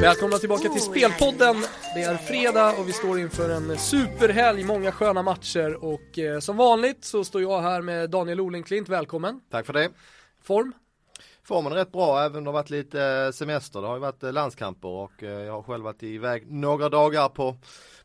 Välkomna 0.00 0.38
tillbaka 0.38 0.68
till 0.68 0.80
Spelpodden. 0.80 1.56
Det 1.94 2.02
är 2.02 2.16
fredag 2.16 2.74
och 2.78 2.88
vi 2.88 2.92
står 2.92 3.20
inför 3.20 3.50
en 3.50 3.78
superhelg, 3.78 4.64
många 4.64 4.92
sköna 4.92 5.22
matcher 5.22 5.84
och 5.84 6.18
eh, 6.18 6.40
som 6.40 6.56
vanligt 6.56 7.04
så 7.04 7.24
står 7.24 7.42
jag 7.42 7.60
här 7.60 7.82
med 7.82 8.10
Daniel 8.10 8.40
Olenklint, 8.40 8.88
välkommen. 8.88 9.40
Tack 9.50 9.66
för 9.66 9.72
det. 9.72 9.90
Form? 10.42 10.72
Formen 11.48 11.72
är 11.72 11.76
rätt 11.76 11.92
bra 11.92 12.24
även 12.24 12.36
om 12.36 12.44
det 12.44 12.48
har 12.48 12.52
varit 12.52 12.70
lite 12.70 13.02
eh, 13.02 13.30
semester. 13.30 13.80
Det 13.80 13.86
har 13.86 13.94
ju 13.94 14.00
varit 14.00 14.22
eh, 14.22 14.32
landskamper 14.32 14.88
och 14.88 15.22
eh, 15.22 15.30
jag 15.30 15.52
har 15.52 15.62
själv 15.62 15.84
varit 15.84 16.02
iväg 16.02 16.50
några 16.50 16.88
dagar 16.88 17.28
på, 17.28 17.56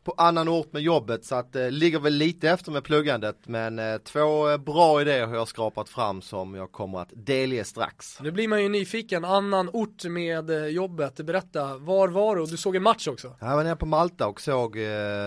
på 0.04 0.14
annan 0.16 0.48
ort 0.48 0.72
med 0.72 0.82
jobbet 0.82 1.24
så 1.24 1.34
att 1.34 1.52
det 1.52 1.70
ligger 1.70 1.98
väl 1.98 2.12
lite 2.12 2.50
efter 2.50 2.72
med 2.72 2.84
pluggandet 2.84 3.36
men 3.46 4.00
två 4.04 4.58
bra 4.58 5.00
idéer 5.00 5.26
har 5.26 5.34
jag 5.34 5.48
skrapat 5.48 5.88
fram 5.88 6.22
som 6.22 6.54
jag 6.54 6.72
kommer 6.72 6.98
att 6.98 7.08
delge 7.12 7.64
strax. 7.64 8.20
Nu 8.20 8.30
blir 8.30 8.48
man 8.48 8.62
ju 8.62 8.68
nyfiken, 8.68 9.24
annan 9.24 9.70
ort 9.72 10.04
med 10.04 10.70
jobbet, 10.70 11.16
berätta, 11.16 11.78
var 11.78 12.08
var 12.08 12.36
du? 12.36 12.46
Du 12.46 12.56
såg 12.56 12.76
en 12.76 12.82
match 12.82 13.08
också? 13.08 13.36
Jag 13.40 13.56
var 13.56 13.64
nere 13.64 13.76
på 13.76 13.86
Malta 13.86 14.26
och 14.26 14.40
såg 14.40 14.78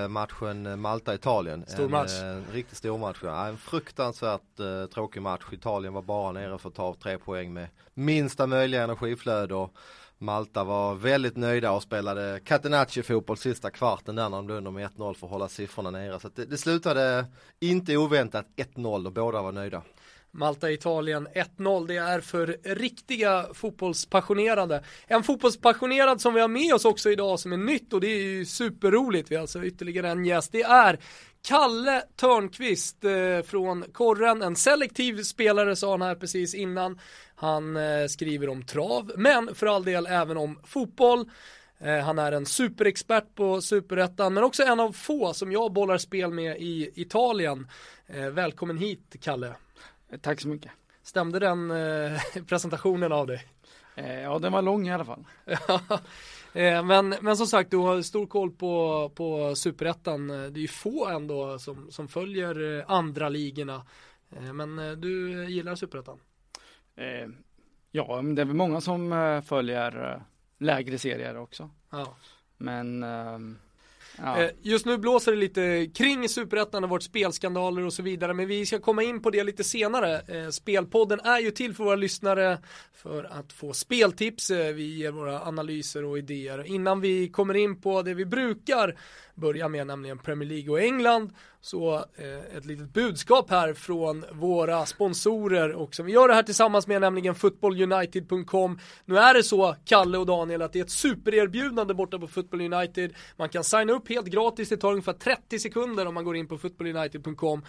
matchen 0.09 0.81
Malta-Italien. 0.81 1.65
Stor 1.67 1.89
match. 1.89 2.21
En 2.21 2.45
riktigt 2.53 2.77
stor 2.77 2.97
match, 2.97 3.17
ja. 3.23 3.47
en 3.47 3.57
fruktansvärt 3.57 4.57
tråkig 4.93 5.21
match. 5.21 5.43
Italien 5.51 5.93
var 5.93 6.01
bara 6.01 6.31
nere 6.31 6.57
för 6.57 6.69
att 6.69 6.75
ta 6.75 6.95
tre 7.03 7.17
poäng 7.17 7.53
med 7.53 7.67
minsta 8.07 8.47
möjliga 8.47 8.83
energiflöde 8.83 9.55
och 9.55 9.73
Malta 10.17 10.63
var 10.63 10.95
väldigt 10.95 11.37
nöjda 11.37 11.71
och 11.71 11.83
spelade 11.83 12.39
Catenacci-fotboll 12.39 13.37
sista 13.37 13.69
kvarten 13.69 14.15
där 14.15 14.29
när 14.29 14.37
de 14.37 14.47
låg 14.47 14.57
under 14.57 14.71
med 14.71 14.89
1-0 14.89 15.13
för 15.13 15.27
att 15.27 15.31
hålla 15.31 15.49
siffrorna 15.49 15.91
nere. 15.91 16.19
Så 16.19 16.29
det, 16.35 16.45
det, 16.45 16.57
slutade 16.57 17.25
inte 17.59 17.97
oväntat 17.97 18.45
1-0 18.55 19.05
och 19.05 19.11
båda 19.11 19.41
var 19.41 19.51
nöjda. 19.51 19.81
Malta-Italien 20.37 21.27
1-0. 21.27 21.87
Det 21.87 21.97
är 21.97 22.21
för 22.21 22.57
riktiga 22.63 23.45
fotbollspassionerade. 23.53 24.83
En 25.07 25.23
fotbollspassionerad 25.23 26.21
som 26.21 26.33
vi 26.33 26.41
har 26.41 26.47
med 26.47 26.73
oss 26.73 26.85
också 26.85 27.09
idag 27.11 27.39
som 27.39 27.53
är 27.53 27.57
nytt 27.57 27.93
och 27.93 28.01
det 28.01 28.07
är 28.07 28.23
ju 28.23 28.45
superroligt. 28.45 29.31
Vi 29.31 29.35
har 29.35 29.41
alltså 29.41 29.65
ytterligare 29.65 30.09
en 30.09 30.25
gäst. 30.25 30.51
Det 30.51 30.63
är 30.63 30.99
Kalle 31.41 32.03
Törnqvist 32.15 33.03
eh, 33.03 33.41
från 33.45 33.85
Korren, 33.91 34.41
en 34.41 34.55
selektiv 34.55 35.23
spelare 35.23 35.75
sa 35.75 35.91
han 35.91 36.01
här 36.01 36.15
precis 36.15 36.55
innan. 36.55 36.99
Han 37.35 37.77
eh, 37.77 38.07
skriver 38.07 38.49
om 38.49 38.63
trav, 38.63 39.11
men 39.17 39.55
för 39.55 39.67
all 39.67 39.83
del 39.83 40.05
även 40.05 40.37
om 40.37 40.59
fotboll. 40.63 41.29
Eh, 41.79 41.99
han 41.99 42.19
är 42.19 42.31
en 42.31 42.45
superexpert 42.45 43.35
på 43.35 43.61
superettan, 43.61 44.33
men 44.33 44.43
också 44.43 44.63
en 44.63 44.79
av 44.79 44.91
få 44.91 45.33
som 45.33 45.51
jag 45.51 45.73
bollar 45.73 45.97
spel 45.97 46.31
med 46.31 46.57
i 46.57 46.91
Italien. 46.95 47.67
Välkommen 48.31 48.77
hit, 48.77 49.15
Kalle. 49.21 49.55
Tack 50.21 50.41
så 50.41 50.47
mycket. 50.47 50.71
Stämde 51.03 51.39
den 51.39 51.71
eh, 51.71 52.21
presentationen 52.47 53.11
av 53.11 53.27
dig? 53.27 53.47
Eh, 53.95 54.21
ja, 54.21 54.39
den 54.39 54.51
var 54.51 54.61
lång 54.61 54.87
i 54.87 54.93
alla 54.93 55.05
fall. 55.05 55.25
Eh, 56.53 56.83
men, 56.83 57.15
men 57.21 57.37
som 57.37 57.47
sagt, 57.47 57.71
du 57.71 57.77
har 57.77 58.01
stor 58.01 58.27
koll 58.27 58.51
på, 58.51 59.11
på 59.15 59.55
superettan. 59.55 60.27
Det 60.27 60.35
är 60.35 60.57
ju 60.57 60.67
få 60.67 61.07
ändå 61.07 61.59
som, 61.59 61.91
som 61.91 62.07
följer 62.07 62.85
andra 62.87 63.29
ligorna. 63.29 63.85
Men 64.53 65.01
du 65.01 65.45
gillar 65.45 65.75
superettan? 65.75 66.19
Eh, 66.97 67.29
ja, 67.91 68.21
det 68.21 68.41
är 68.41 68.45
väl 68.45 68.55
många 68.55 68.81
som 68.81 69.13
eh, 69.13 69.41
följer 69.41 70.13
eh, 70.13 70.21
lägre 70.57 70.97
serier 70.97 71.37
också. 71.37 71.69
Ja. 71.89 72.15
Men 72.57 73.03
ehm, 73.03 73.57
Ja. 74.17 74.41
Eh, 74.41 74.49
just 74.61 74.85
nu 74.85 74.97
blåser 74.97 75.31
det 75.31 75.37
lite 75.37 75.87
kring 75.95 76.29
superettan 76.29 76.83
och 76.83 76.89
vårt 76.89 77.03
spelskandaler 77.03 77.85
och 77.85 77.93
så 77.93 78.03
vidare 78.03 78.33
men 78.33 78.47
vi 78.47 78.65
ska 78.65 78.79
komma 78.79 79.03
in 79.03 79.21
på 79.21 79.29
det 79.29 79.43
lite 79.43 79.63
senare. 79.63 80.21
Eh, 80.27 80.49
spelpodden 80.49 81.19
är 81.19 81.39
ju 81.39 81.51
till 81.51 81.75
för 81.75 81.83
våra 81.83 81.95
lyssnare 81.95 82.57
för 82.93 83.23
att 83.23 83.53
få 83.53 83.73
speltips. 83.73 84.49
Eh, 84.49 84.73
vi 84.73 84.97
ger 84.97 85.11
våra 85.11 85.41
analyser 85.41 86.05
och 86.05 86.17
idéer. 86.17 86.67
Innan 86.67 87.01
vi 87.01 87.29
kommer 87.29 87.53
in 87.53 87.81
på 87.81 88.01
det 88.01 88.13
vi 88.13 88.25
brukar 88.25 88.99
börja 89.35 89.67
med, 89.67 89.87
nämligen 89.87 90.19
Premier 90.19 90.49
League 90.49 90.69
och 90.69 90.81
England. 90.81 91.33
Så 91.67 91.95
eh, 91.95 92.57
ett 92.57 92.65
litet 92.65 92.93
budskap 92.93 93.49
här 93.49 93.73
från 93.73 94.25
våra 94.31 94.85
sponsorer 94.85 95.71
och 95.71 95.95
som 95.95 96.05
vi 96.05 96.11
gör 96.11 96.27
det 96.27 96.33
här 96.33 96.43
tillsammans 96.43 96.87
med, 96.87 97.01
nämligen 97.01 97.35
footballunited.com. 97.35 98.79
Nu 99.05 99.17
är 99.17 99.33
det 99.33 99.43
så, 99.43 99.75
Kalle 99.85 100.17
och 100.17 100.25
Daniel, 100.25 100.61
att 100.61 100.73
det 100.73 100.79
är 100.79 100.83
ett 100.83 100.91
supererbjudande 100.91 101.93
borta 101.93 102.19
på 102.19 102.27
Football 102.27 102.73
United. 102.73 103.13
Man 103.37 103.49
kan 103.49 103.63
signa 103.63 103.93
upp 103.93 104.09
helt 104.09 104.27
gratis, 104.27 104.69
det 104.69 104.77
tar 104.77 104.91
ungefär 104.91 105.13
30 105.13 105.59
sekunder 105.59 106.05
om 106.05 106.13
man 106.13 106.25
går 106.25 106.35
in 106.35 106.47
på 106.47 106.57
footballunited.com. 106.57 107.61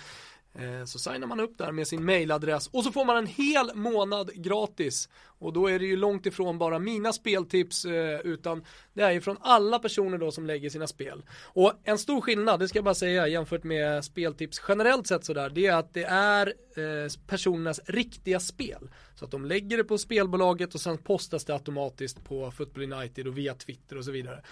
Eh, 0.54 0.84
så 0.84 0.98
signar 0.98 1.26
man 1.26 1.40
upp 1.40 1.58
där 1.58 1.72
med 1.72 1.88
sin 1.88 2.04
mailadress 2.04 2.66
och 2.66 2.84
så 2.84 2.92
får 2.92 3.04
man 3.04 3.16
en 3.16 3.26
hel 3.26 3.70
månad 3.74 4.30
gratis. 4.34 5.08
Och 5.38 5.52
då 5.52 5.66
är 5.66 5.78
det 5.78 5.86
ju 5.86 5.96
långt 5.96 6.26
ifrån 6.26 6.58
bara 6.58 6.78
mina 6.78 7.12
speltips 7.12 7.84
eh, 7.84 8.20
utan 8.20 8.64
det 8.94 9.02
är 9.02 9.10
ju 9.10 9.20
från 9.20 9.36
alla 9.40 9.78
personer 9.78 10.18
då 10.18 10.30
som 10.30 10.46
lägger 10.46 10.70
sina 10.70 10.86
spel. 10.86 11.22
Och 11.42 11.72
en 11.84 11.98
stor 11.98 12.20
skillnad, 12.20 12.60
det 12.60 12.68
ska 12.68 12.78
jag 12.78 12.84
bara 12.84 12.94
säga 12.94 13.28
jämfört 13.28 13.64
med 13.64 14.04
speltips 14.04 14.62
generellt 14.68 15.06
sett 15.06 15.24
sådär, 15.24 15.50
det 15.50 15.66
är 15.66 15.76
att 15.76 15.94
det 15.94 16.04
är 16.04 16.46
eh, 16.46 17.10
personernas 17.26 17.80
riktiga 17.86 18.40
spel. 18.40 18.90
Så 19.14 19.24
att 19.24 19.30
de 19.30 19.44
lägger 19.44 19.76
det 19.76 19.84
på 19.84 19.98
spelbolaget 19.98 20.74
och 20.74 20.80
sen 20.80 20.98
postas 20.98 21.44
det 21.44 21.52
automatiskt 21.52 22.24
på 22.24 22.50
Football 22.50 22.92
United 22.92 23.26
och 23.26 23.38
via 23.38 23.54
Twitter 23.54 23.98
och 23.98 24.04
så 24.04 24.10
vidare. 24.10 24.42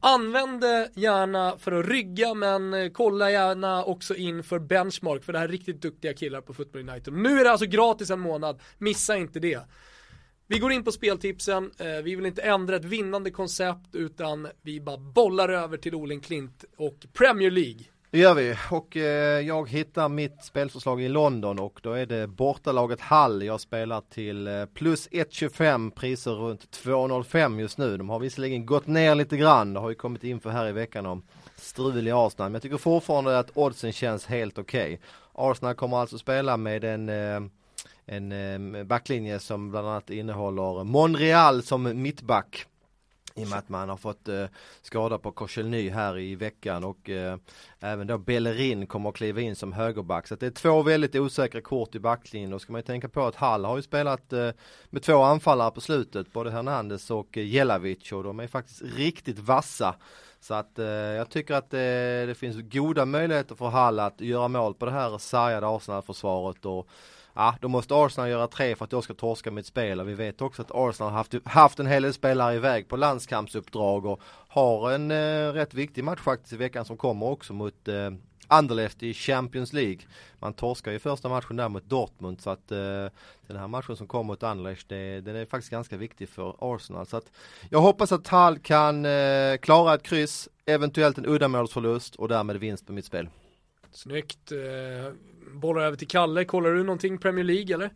Använd 0.00 0.60
det 0.60 0.90
gärna 0.94 1.58
för 1.58 1.72
att 1.72 1.86
rygga 1.86 2.34
men 2.34 2.74
eh, 2.74 2.90
kolla 2.92 3.30
gärna 3.30 3.84
också 3.84 4.14
in 4.14 4.42
för 4.42 4.58
benchmark 4.58 5.24
för 5.24 5.32
det 5.32 5.38
här 5.38 5.48
är 5.48 5.52
riktigt 5.52 5.82
duktiga 5.82 6.14
killar 6.14 6.40
på 6.40 6.54
Football 6.54 6.88
United. 6.88 7.12
Nu 7.12 7.40
är 7.40 7.44
det 7.44 7.50
alltså 7.50 7.66
gratis 7.66 8.10
en 8.10 8.20
månad, 8.20 8.60
missa 8.78 9.16
inte 9.16 9.40
det. 9.40 9.60
Vi 10.48 10.58
går 10.58 10.72
in 10.72 10.84
på 10.84 10.92
speltipsen, 10.92 11.70
eh, 11.78 12.02
vi 12.04 12.16
vill 12.16 12.26
inte 12.26 12.42
ändra 12.42 12.76
ett 12.76 12.84
vinnande 12.84 13.30
koncept 13.30 13.94
utan 13.94 14.48
vi 14.62 14.80
bara 14.80 14.98
bollar 14.98 15.48
över 15.48 15.76
till 15.76 15.94
Olin 15.94 16.20
Klint 16.20 16.64
och 16.76 17.06
Premier 17.12 17.50
League. 17.50 17.84
Det 18.16 18.20
gör 18.20 18.34
vi 18.34 18.56
och 18.70 18.96
eh, 18.96 19.40
jag 19.40 19.70
hittar 19.70 20.08
mitt 20.08 20.44
spelförslag 20.44 21.02
i 21.02 21.08
London 21.08 21.58
och 21.58 21.80
då 21.82 21.92
är 21.92 22.06
det 22.06 22.26
bortalaget 22.26 23.00
Hall 23.00 23.42
jag 23.42 23.60
spelar 23.60 24.00
till 24.00 24.46
eh, 24.46 24.64
plus 24.64 25.08
1,25 25.08 25.90
priser 25.90 26.30
runt 26.30 26.78
2,05 26.84 27.60
just 27.60 27.78
nu. 27.78 27.96
De 27.96 28.08
har 28.08 28.18
visserligen 28.18 28.66
gått 28.66 28.86
ner 28.86 29.14
lite 29.14 29.36
grann, 29.36 29.74
det 29.74 29.80
har 29.80 29.88
ju 29.88 29.94
kommit 29.94 30.24
inför 30.24 30.50
här 30.50 30.68
i 30.68 30.72
veckan 30.72 31.06
om 31.06 31.22
strul 31.56 32.08
i 32.08 32.12
Arsenal 32.12 32.48
men 32.48 32.54
jag 32.54 32.62
tycker 32.62 32.76
fortfarande 32.76 33.38
att 33.38 33.50
oddsen 33.54 33.92
känns 33.92 34.26
helt 34.26 34.58
okej. 34.58 34.94
Okay. 34.94 35.50
Arsenal 35.50 35.74
kommer 35.74 35.96
alltså 35.96 36.18
spela 36.18 36.56
med 36.56 36.84
en 36.84 37.08
eh, 37.08 37.40
en 38.06 38.32
eh, 38.32 38.84
backlinje 38.84 39.38
som 39.38 39.70
bland 39.70 39.88
annat 39.88 40.10
innehåller 40.10 40.84
Monreal 40.84 41.62
som 41.62 42.02
mittback 42.02 42.66
i 43.36 43.44
och 43.44 43.48
med 43.48 43.58
att 43.58 43.68
man 43.68 43.88
har 43.88 43.96
fått 43.96 44.28
eh, 44.28 44.44
skada 44.82 45.18
på 45.18 45.32
Korselny 45.32 45.88
här 45.90 46.18
i 46.18 46.34
veckan 46.34 46.84
och 46.84 47.10
eh, 47.10 47.38
även 47.80 48.06
då 48.06 48.18
Bellerin 48.18 48.86
kommer 48.86 49.08
att 49.08 49.16
kliva 49.16 49.40
in 49.40 49.56
som 49.56 49.72
högerback. 49.72 50.26
Så 50.26 50.34
det 50.34 50.46
är 50.46 50.50
två 50.50 50.82
väldigt 50.82 51.14
osäkra 51.14 51.60
kort 51.60 51.94
i 51.94 51.98
backlinjen. 51.98 52.50
Då 52.50 52.58
ska 52.58 52.72
man 52.72 52.78
ju 52.78 52.86
tänka 52.86 53.08
på 53.08 53.26
att 53.26 53.34
Hall 53.34 53.64
har 53.64 53.76
ju 53.76 53.82
spelat 53.82 54.32
eh, 54.32 54.50
med 54.90 55.02
två 55.02 55.22
anfallare 55.22 55.70
på 55.70 55.80
slutet, 55.80 56.32
både 56.32 56.50
Hernandez 56.50 57.10
och 57.10 57.36
Jelavic 57.36 58.12
och 58.12 58.24
de 58.24 58.40
är 58.40 58.46
faktiskt 58.46 58.82
riktigt 58.82 59.38
vassa. 59.38 59.94
Så 60.40 60.54
att 60.54 60.78
eh, 60.78 60.86
jag 60.86 61.30
tycker 61.30 61.54
att 61.54 61.74
eh, 61.74 61.78
det 62.26 62.38
finns 62.38 62.56
goda 62.72 63.04
möjligheter 63.04 63.54
för 63.54 63.68
Hall 63.68 63.98
att 63.98 64.20
göra 64.20 64.48
mål 64.48 64.74
på 64.74 64.86
det 64.86 64.92
här 64.92 65.18
sargade 65.18 65.66
Arsenal-försvaret 65.66 66.66
och 66.66 66.88
ja, 67.36 67.54
då 67.60 67.68
måste 67.68 67.94
Arsenal 67.94 68.30
göra 68.30 68.46
tre 68.48 68.76
för 68.76 68.84
att 68.84 68.92
jag 68.92 69.04
ska 69.04 69.14
torska 69.14 69.50
mitt 69.50 69.66
spel 69.66 70.00
och 70.00 70.08
vi 70.08 70.14
vet 70.14 70.40
också 70.40 70.62
att 70.62 70.70
Arsenal 70.74 71.10
har 71.10 71.18
haft, 71.18 71.34
haft 71.44 71.78
en 71.78 71.86
hel 71.86 72.02
del 72.02 72.12
spelare 72.12 72.54
iväg 72.54 72.88
på 72.88 72.96
landskampsuppdrag 72.96 74.06
och 74.06 74.20
har 74.48 74.92
en 74.92 75.10
eh, 75.10 75.52
rätt 75.52 75.74
viktig 75.74 76.04
match 76.04 76.20
faktiskt 76.20 76.52
i 76.52 76.56
veckan 76.56 76.84
som 76.84 76.96
kommer 76.96 77.26
också 77.26 77.52
mot 77.52 77.88
eh, 77.88 78.10
Anderlecht 78.48 79.02
i 79.02 79.14
Champions 79.14 79.72
League. 79.72 79.98
Man 80.38 80.52
torskar 80.52 80.92
ju 80.92 80.98
första 80.98 81.28
matchen 81.28 81.56
där 81.56 81.68
mot 81.68 81.84
Dortmund 81.84 82.40
så 82.40 82.50
att 82.50 82.72
eh, 82.72 83.06
den 83.46 83.56
här 83.56 83.68
matchen 83.68 83.96
som 83.96 84.06
kommer 84.06 84.24
mot 84.24 84.42
Anderlecht 84.42 84.88
det, 84.88 85.20
den 85.20 85.36
är 85.36 85.44
faktiskt 85.46 85.70
ganska 85.70 85.96
viktig 85.96 86.28
för 86.28 86.56
Arsenal. 86.58 87.06
Så 87.06 87.16
att 87.16 87.32
jag 87.70 87.80
hoppas 87.80 88.12
att 88.12 88.28
Hall 88.28 88.58
kan 88.58 89.04
eh, 89.04 89.56
klara 89.56 89.94
ett 89.94 90.02
kryss, 90.02 90.48
eventuellt 90.66 91.18
en 91.18 91.26
uddamålsförlust 91.26 92.16
och 92.16 92.28
därmed 92.28 92.56
vinst 92.56 92.86
på 92.86 92.92
mitt 92.92 93.04
spel. 93.04 93.28
Snyggt. 93.92 94.52
Eh, 94.52 95.12
Bollar 95.56 95.82
över 95.82 95.96
till 95.96 96.08
Kalle. 96.08 96.44
Kollar 96.44 96.70
du 96.70 96.82
någonting 96.82 97.18
Premier 97.18 97.44
League 97.44 97.74
eller? 97.74 97.90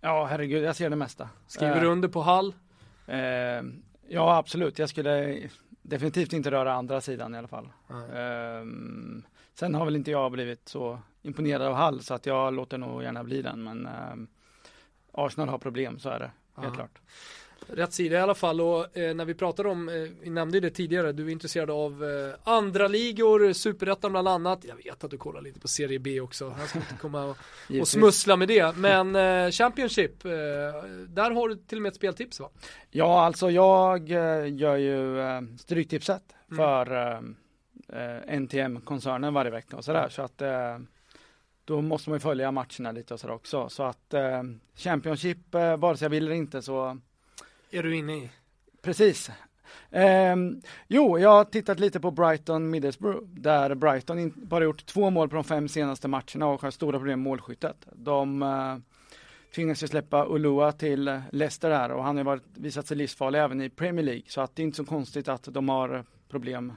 Ja, 0.00 0.24
herregud, 0.30 0.64
jag 0.64 0.76
ser 0.76 0.90
det 0.90 0.96
mesta. 0.96 1.28
Skriver 1.46 1.80
du 1.80 1.86
eh, 1.86 1.92
under 1.92 2.08
på 2.08 2.22
Hall? 2.22 2.54
Eh, 3.06 3.18
ja, 4.08 4.36
absolut. 4.36 4.78
Jag 4.78 4.88
skulle 4.88 5.40
definitivt 5.82 6.32
inte 6.32 6.50
röra 6.50 6.72
andra 6.72 7.00
sidan 7.00 7.34
i 7.34 7.38
alla 7.38 7.48
fall. 7.48 7.68
Eh, 7.90 8.66
sen 9.54 9.74
har 9.74 9.84
väl 9.84 9.96
inte 9.96 10.10
jag 10.10 10.32
blivit 10.32 10.68
så 10.68 10.98
imponerad 11.22 11.62
av 11.66 11.74
Hall 11.74 12.00
så 12.02 12.14
att 12.14 12.26
jag 12.26 12.54
låter 12.54 12.78
nog 12.78 13.02
gärna 13.02 13.24
bli 13.24 13.42
den. 13.42 13.62
Men 13.64 13.86
eh, 13.86 14.14
Arsenal 15.12 15.48
har 15.48 15.58
problem, 15.58 15.98
så 15.98 16.08
är 16.08 16.18
det 16.18 16.30
helt 16.56 16.68
Ja. 16.68 16.74
klart. 16.74 16.98
Rätt 17.68 17.92
sida 17.92 18.16
i 18.16 18.20
alla 18.20 18.34
fall 18.34 18.60
och 18.60 18.96
eh, 18.96 19.14
när 19.14 19.24
vi 19.24 19.34
pratade 19.34 19.68
om, 19.68 19.88
eh, 19.88 19.94
vi 20.22 20.30
nämnde 20.30 20.60
det 20.60 20.70
tidigare, 20.70 21.12
du 21.12 21.26
är 21.26 21.30
intresserad 21.30 21.70
av 21.70 22.04
eh, 22.04 22.52
andra 22.52 22.88
ligor, 22.88 23.52
superettan 23.52 24.12
bland 24.12 24.28
annat. 24.28 24.64
Jag 24.64 24.76
vet 24.76 25.04
att 25.04 25.10
du 25.10 25.18
kollar 25.18 25.40
lite 25.40 25.60
på 25.60 25.68
Serie 25.68 25.98
B 25.98 26.20
också, 26.20 26.54
jag 26.58 26.68
ska 26.68 26.78
inte 26.78 26.94
komma 27.00 27.24
och, 27.24 27.36
och 27.80 27.88
smussla 27.88 28.36
med 28.36 28.48
det. 28.48 28.76
Men 28.76 29.16
eh, 29.16 29.50
Championship, 29.50 30.24
eh, 30.24 30.30
där 31.08 31.30
har 31.30 31.48
du 31.48 31.56
till 31.56 31.78
och 31.78 31.82
med 31.82 31.90
ett 31.90 31.96
speltips 31.96 32.40
va? 32.40 32.50
Ja, 32.90 33.24
alltså 33.24 33.50
jag 33.50 34.10
eh, 34.10 34.54
gör 34.54 34.76
ju 34.76 35.20
eh, 35.20 35.40
Stryktipset 35.58 36.22
Mm. 36.50 36.56
för 36.56 36.92
eh, 36.96 37.20
eh, 38.02 38.40
NTM-koncernen 38.40 39.34
varje 39.34 39.50
vecka 39.50 39.76
och 39.76 39.84
sådär. 39.84 40.08
Så 40.08 40.22
att 40.22 40.42
då 41.64 41.82
måste 41.82 42.10
man 42.10 42.16
ju 42.16 42.20
följa 42.20 42.50
matcherna 42.50 42.92
lite 42.92 43.14
och 43.14 43.20
sådär 43.20 43.34
också. 43.34 43.68
Så 43.68 43.82
att 43.82 44.14
eh, 44.14 44.42
Championship, 44.76 45.54
eh, 45.54 45.76
vare 45.76 45.96
sig 45.96 46.04
jag 46.04 46.10
vill 46.10 46.26
eller 46.26 46.36
inte 46.36 46.62
så 46.62 46.98
är 47.76 47.82
du 47.82 47.96
inne 47.96 48.16
i? 48.16 48.30
Precis. 48.82 49.30
Ehm, 49.90 50.60
jo, 50.88 51.18
jag 51.18 51.30
har 51.30 51.44
tittat 51.44 51.80
lite 51.80 52.00
på 52.00 52.10
Brighton 52.10 52.70
Middlesbrough 52.70 53.26
där 53.26 53.74
Brighton 53.74 54.18
in, 54.18 54.32
bara 54.36 54.64
gjort 54.64 54.86
två 54.86 55.10
mål 55.10 55.28
på 55.28 55.34
de 55.34 55.44
fem 55.44 55.68
senaste 55.68 56.08
matcherna 56.08 56.46
och 56.46 56.62
har 56.62 56.70
stora 56.70 56.98
problem 56.98 57.20
med 57.20 57.30
målskyttet. 57.30 57.86
De 57.92 58.42
uh, 58.42 58.76
tvingas 59.54 59.82
ju 59.82 59.86
släppa 59.86 60.26
Ulua 60.28 60.72
till 60.72 61.20
Leicester 61.32 61.70
här 61.70 61.90
och 61.90 62.04
han 62.04 62.16
har 62.16 62.20
ju 62.20 62.24
varit, 62.24 62.42
visat 62.54 62.86
sig 62.86 62.96
livsfarlig 62.96 63.40
även 63.40 63.62
i 63.62 63.70
Premier 63.70 64.04
League 64.04 64.24
så 64.26 64.40
att 64.40 64.56
det 64.56 64.62
är 64.62 64.64
inte 64.64 64.76
så 64.76 64.84
konstigt 64.84 65.28
att 65.28 65.48
de 65.50 65.68
har 65.68 66.04
problem 66.28 66.72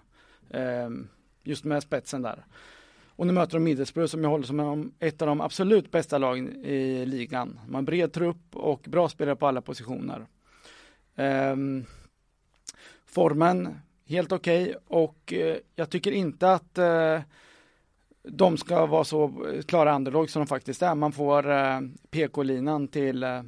ehm, 0.50 1.08
just 1.44 1.64
med 1.64 1.84
spetsen 1.84 2.22
där. 2.22 2.46
Och 3.08 3.28
nu 3.28 3.34
möter 3.34 3.54
de 3.54 3.64
Middlesbrough 3.64 4.10
som 4.10 4.24
jag 4.24 4.30
håller 4.30 4.46
som 4.46 4.92
ett 5.00 5.22
av 5.22 5.28
de 5.28 5.42
absolut 5.42 5.92
bästa 5.92 6.18
lagen 6.18 6.66
i 6.66 7.06
ligan. 7.06 7.60
De 7.66 7.74
har 7.74 7.80
en 7.80 7.86
bred 7.86 8.14
trupp 8.14 8.56
och 8.56 8.82
bra 8.88 9.10
spelare 9.10 9.36
på 9.36 9.48
alla 9.48 9.62
positioner. 9.62 10.26
Ehm, 11.20 11.86
formen 13.06 13.80
helt 14.06 14.32
okej 14.32 14.76
och 14.88 15.34
eh, 15.34 15.58
jag 15.76 15.90
tycker 15.90 16.12
inte 16.12 16.52
att 16.52 16.78
eh, 16.78 17.22
de 18.24 18.58
ska 18.58 18.86
vara 18.86 19.04
så 19.04 19.46
klara 19.68 19.96
underdog 19.96 20.30
som 20.30 20.40
de 20.40 20.48
faktiskt 20.48 20.82
är. 20.82 20.96
Man 20.96 21.12
får 21.12 21.52
eh, 21.52 21.80
PK-linan 22.12 22.88
till 22.88 23.24
eh, 23.24 23.44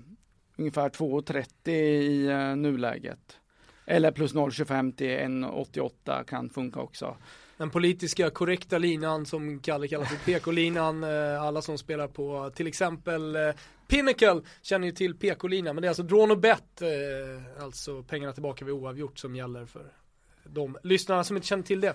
ungefär 0.56 0.90
2,30 0.90 1.70
i 1.70 2.28
eh, 2.28 2.56
nuläget. 2.56 3.41
Eller 3.86 4.12
plus 4.12 4.33
0,25 4.33 4.95
till 4.95 5.07
1,88 5.07 6.24
kan 6.24 6.50
funka 6.50 6.80
också. 6.80 7.18
Den 7.62 7.69
politiska 7.69 8.30
korrekta 8.30 8.78
linan 8.78 9.25
som 9.25 9.60
Kalle 9.60 9.88
kallar 9.88 10.06
för 10.06 10.16
PK-linan. 10.16 11.04
Eh, 11.04 11.44
Alla 11.44 11.62
som 11.62 11.78
spelar 11.78 12.07
på 12.07 12.51
till 12.56 12.68
exempel 12.68 13.36
eh, 13.36 13.42
Pinnacle 13.88 14.42
känner 14.62 14.88
ju 14.88 14.94
till 14.94 15.16
PK-linan. 15.16 15.75
Men 15.75 15.81
det 15.81 15.88
är 15.88 15.89
alltså 15.89 16.04
drawn 16.04 16.31
och 16.31 16.38
bet, 16.38 16.81
eh, 16.81 17.63
alltså 17.63 18.04
pengarna 18.04 18.33
tillbaka 18.33 18.66
vid 18.66 18.74
oavgjort 18.74 19.19
som 19.19 19.36
gäller 19.36 19.66
för 19.66 19.86
de 20.44 20.77
lyssnarna 20.84 21.24
som 21.24 21.36
inte 21.36 21.48
känner 21.48 21.63
till 21.63 21.81
det. 21.81 21.94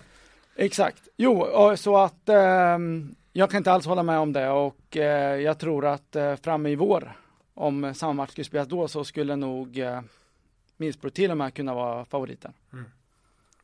Exakt. 0.56 1.08
Jo, 1.16 1.46
så 1.76 1.96
att 1.96 2.28
ehm, 2.28 3.14
jag 3.32 3.50
kan 3.50 3.58
inte 3.58 3.72
alls 3.72 3.86
hålla 3.86 4.02
med 4.02 4.18
om 4.18 4.32
det 4.32 4.48
och 4.50 4.96
jag 5.42 5.58
tror 5.58 5.86
att 5.86 6.16
framme 6.42 6.68
i 6.68 6.74
vår, 6.74 7.12
om 7.54 7.94
samma 7.94 8.12
match 8.12 8.30
skulle 8.30 8.44
spelas 8.44 8.68
då, 8.68 8.88
så 8.88 9.04
skulle 9.04 9.36
nog 9.36 9.80
eh, 10.76 10.80
Middlesbrough 10.80 11.14
till 11.14 11.30
och 11.30 11.36
med 11.36 11.54
kunna 11.54 11.74
vara 11.74 12.04
favoriten. 12.04 12.52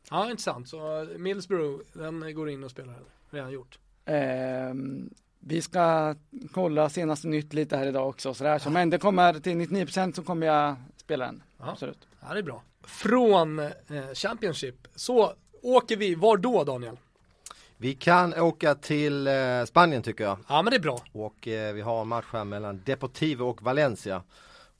Ja, 0.09 0.29
intressant. 0.29 0.69
Så 0.69 1.01
eh, 1.01 1.17
Middlesbrough, 1.17 1.81
den 1.93 2.35
går 2.35 2.49
in 2.49 2.63
och 2.63 2.71
spelar 2.71 2.95
redan 3.29 3.51
gjort. 3.51 3.79
Ehm, 4.05 5.09
vi 5.39 5.61
ska 5.61 6.15
kolla 6.53 6.89
senaste 6.89 7.27
nytt 7.27 7.53
lite 7.53 7.77
här 7.77 7.87
idag 7.87 8.09
också, 8.09 8.33
så 8.33 8.43
där. 8.43 8.59
Så, 8.59 8.69
men 8.69 8.89
det 8.89 8.97
kommer 8.97 9.33
till 9.33 9.57
99% 9.57 10.13
så 10.13 10.23
kommer 10.23 10.47
jag 10.47 10.75
spela 10.97 11.25
den. 11.25 11.43
Ja. 11.57 11.71
Absolut. 11.71 12.07
Ja, 12.21 12.33
det 12.33 12.39
är 12.39 12.43
bra. 12.43 12.63
Från 12.83 13.59
eh, 13.59 13.69
Championship, 14.13 14.87
så 14.95 15.33
åker 15.61 15.97
vi, 15.97 16.15
var 16.15 16.37
då 16.37 16.63
Daniel? 16.63 16.97
Vi 17.77 17.93
kan 17.93 18.33
åka 18.33 18.75
till 18.75 19.27
eh, 19.27 19.63
Spanien 19.65 20.03
tycker 20.03 20.23
jag. 20.23 20.37
Ja, 20.47 20.61
men 20.61 20.71
det 20.71 20.77
är 20.77 20.81
bra. 20.81 20.99
Och 21.11 21.47
eh, 21.47 21.73
vi 21.73 21.81
har 21.81 22.01
en 22.01 22.07
match 22.07 22.25
här 22.31 22.43
mellan 22.43 22.81
Deportivo 22.85 23.43
och 23.43 23.61
Valencia. 23.61 24.23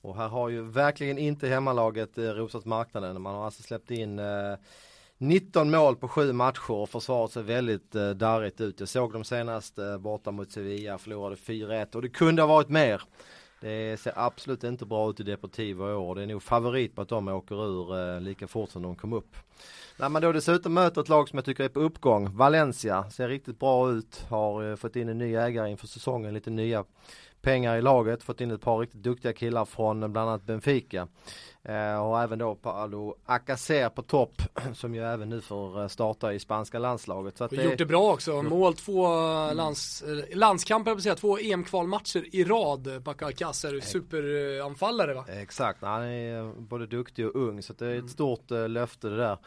Och 0.04 0.16
här 0.16 0.28
har 0.28 0.48
ju 0.48 0.62
verkligen 0.62 1.18
inte 1.18 1.48
hemmalaget 1.48 2.18
eh, 2.18 2.24
rosat 2.24 2.64
marknaden. 2.64 3.22
Man 3.22 3.34
har 3.34 3.44
alltså 3.44 3.62
släppt 3.62 3.90
in 3.90 4.18
eh, 4.18 4.54
19 5.18 5.70
mål 5.70 5.96
på 5.96 6.08
sju 6.08 6.32
matcher 6.32 6.70
och 6.70 6.88
försvaret 6.88 7.32
ser 7.32 7.42
väldigt 7.42 7.94
eh, 7.94 8.10
darrigt 8.10 8.60
ut. 8.60 8.80
Jag 8.80 8.88
såg 8.88 9.12
dem 9.12 9.24
senast 9.24 9.78
eh, 9.78 9.98
borta 9.98 10.30
mot 10.30 10.52
Sevilla, 10.52 10.98
förlorade 10.98 11.36
4-1 11.36 11.94
och 11.94 12.02
det 12.02 12.08
kunde 12.08 12.42
ha 12.42 12.46
varit 12.46 12.68
mer. 12.68 13.02
Det 13.60 14.00
ser 14.00 14.12
absolut 14.16 14.64
inte 14.64 14.86
bra 14.86 15.10
ut 15.10 15.20
i 15.20 15.22
Deportivo 15.22 15.90
i 15.90 15.94
år. 15.94 16.14
Det 16.14 16.22
är 16.22 16.26
nog 16.26 16.42
favorit 16.42 16.94
på 16.94 17.02
att 17.02 17.08
de 17.08 17.28
åker 17.28 17.64
ur 17.64 18.14
eh, 18.14 18.20
lika 18.20 18.48
fort 18.48 18.70
som 18.70 18.82
de 18.82 18.96
kom 18.96 19.12
upp. 19.12 19.36
När 19.98 20.08
man 20.08 20.22
då 20.22 20.32
dessutom 20.32 20.74
möter 20.74 21.00
ett 21.00 21.08
lag 21.08 21.28
som 21.28 21.36
jag 21.36 21.44
tycker 21.44 21.64
är 21.64 21.68
på 21.68 21.80
uppgång, 21.80 22.36
Valencia, 22.36 23.10
ser 23.10 23.28
riktigt 23.28 23.58
bra 23.58 23.90
ut, 23.90 24.24
har 24.28 24.70
eh, 24.70 24.76
fått 24.76 24.96
in 24.96 25.08
en 25.08 25.18
ny 25.18 25.34
ägare 25.34 25.70
inför 25.70 25.86
säsongen, 25.86 26.34
lite 26.34 26.50
nya 26.50 26.84
pengar 27.44 27.76
i 27.76 27.82
laget, 27.82 28.22
fått 28.22 28.40
in 28.40 28.50
ett 28.50 28.60
par 28.60 28.78
riktigt 28.78 29.02
duktiga 29.02 29.32
killar 29.32 29.64
från 29.64 30.02
eh, 30.02 30.08
bland 30.08 30.28
annat 30.30 30.42
Benfica. 30.44 31.08
Eh, 31.62 32.06
och 32.06 32.20
även 32.22 32.38
då 32.38 32.54
Paolo 32.54 33.14
Acacer 33.26 33.88
på 33.88 34.02
topp, 34.02 34.42
som 34.74 34.94
ju 34.94 35.02
även 35.04 35.28
nu 35.28 35.40
får 35.40 35.80
eh, 35.82 35.88
starta 35.88 36.32
i 36.32 36.38
spanska 36.40 36.78
landslaget. 36.78 37.38
Så 37.38 37.44
att 37.44 37.50
Och 37.52 37.56
det, 37.58 37.64
gjort 37.64 37.78
det 37.78 37.86
bra 37.86 38.12
också. 38.12 38.42
Mål, 38.42 38.74
två 38.74 39.06
lands, 39.52 40.02
eh, 40.02 40.36
landskamper, 40.36 40.94
vill 40.94 41.02
säga, 41.02 41.14
två 41.14 41.38
EM-kvalmatcher 41.38 42.24
i 42.36 42.44
rad. 42.44 43.02
Backa 43.02 43.26
Alcacer, 43.26 43.80
superanfallare 43.80 45.14
va? 45.14 45.24
Exakt, 45.28 45.82
han 45.82 46.02
är 46.02 46.38
eh, 46.38 46.52
både 46.58 46.86
duktig 46.86 47.26
och 47.26 47.34
ung 47.36 47.62
så 47.62 47.72
det 47.72 47.86
är 47.86 47.90
Mm. 47.92 48.04
ett 48.04 48.10
stort 48.10 48.50
eh, 48.50 48.68
löfte 48.68 49.08
det 49.08 49.16
där. 49.16 49.38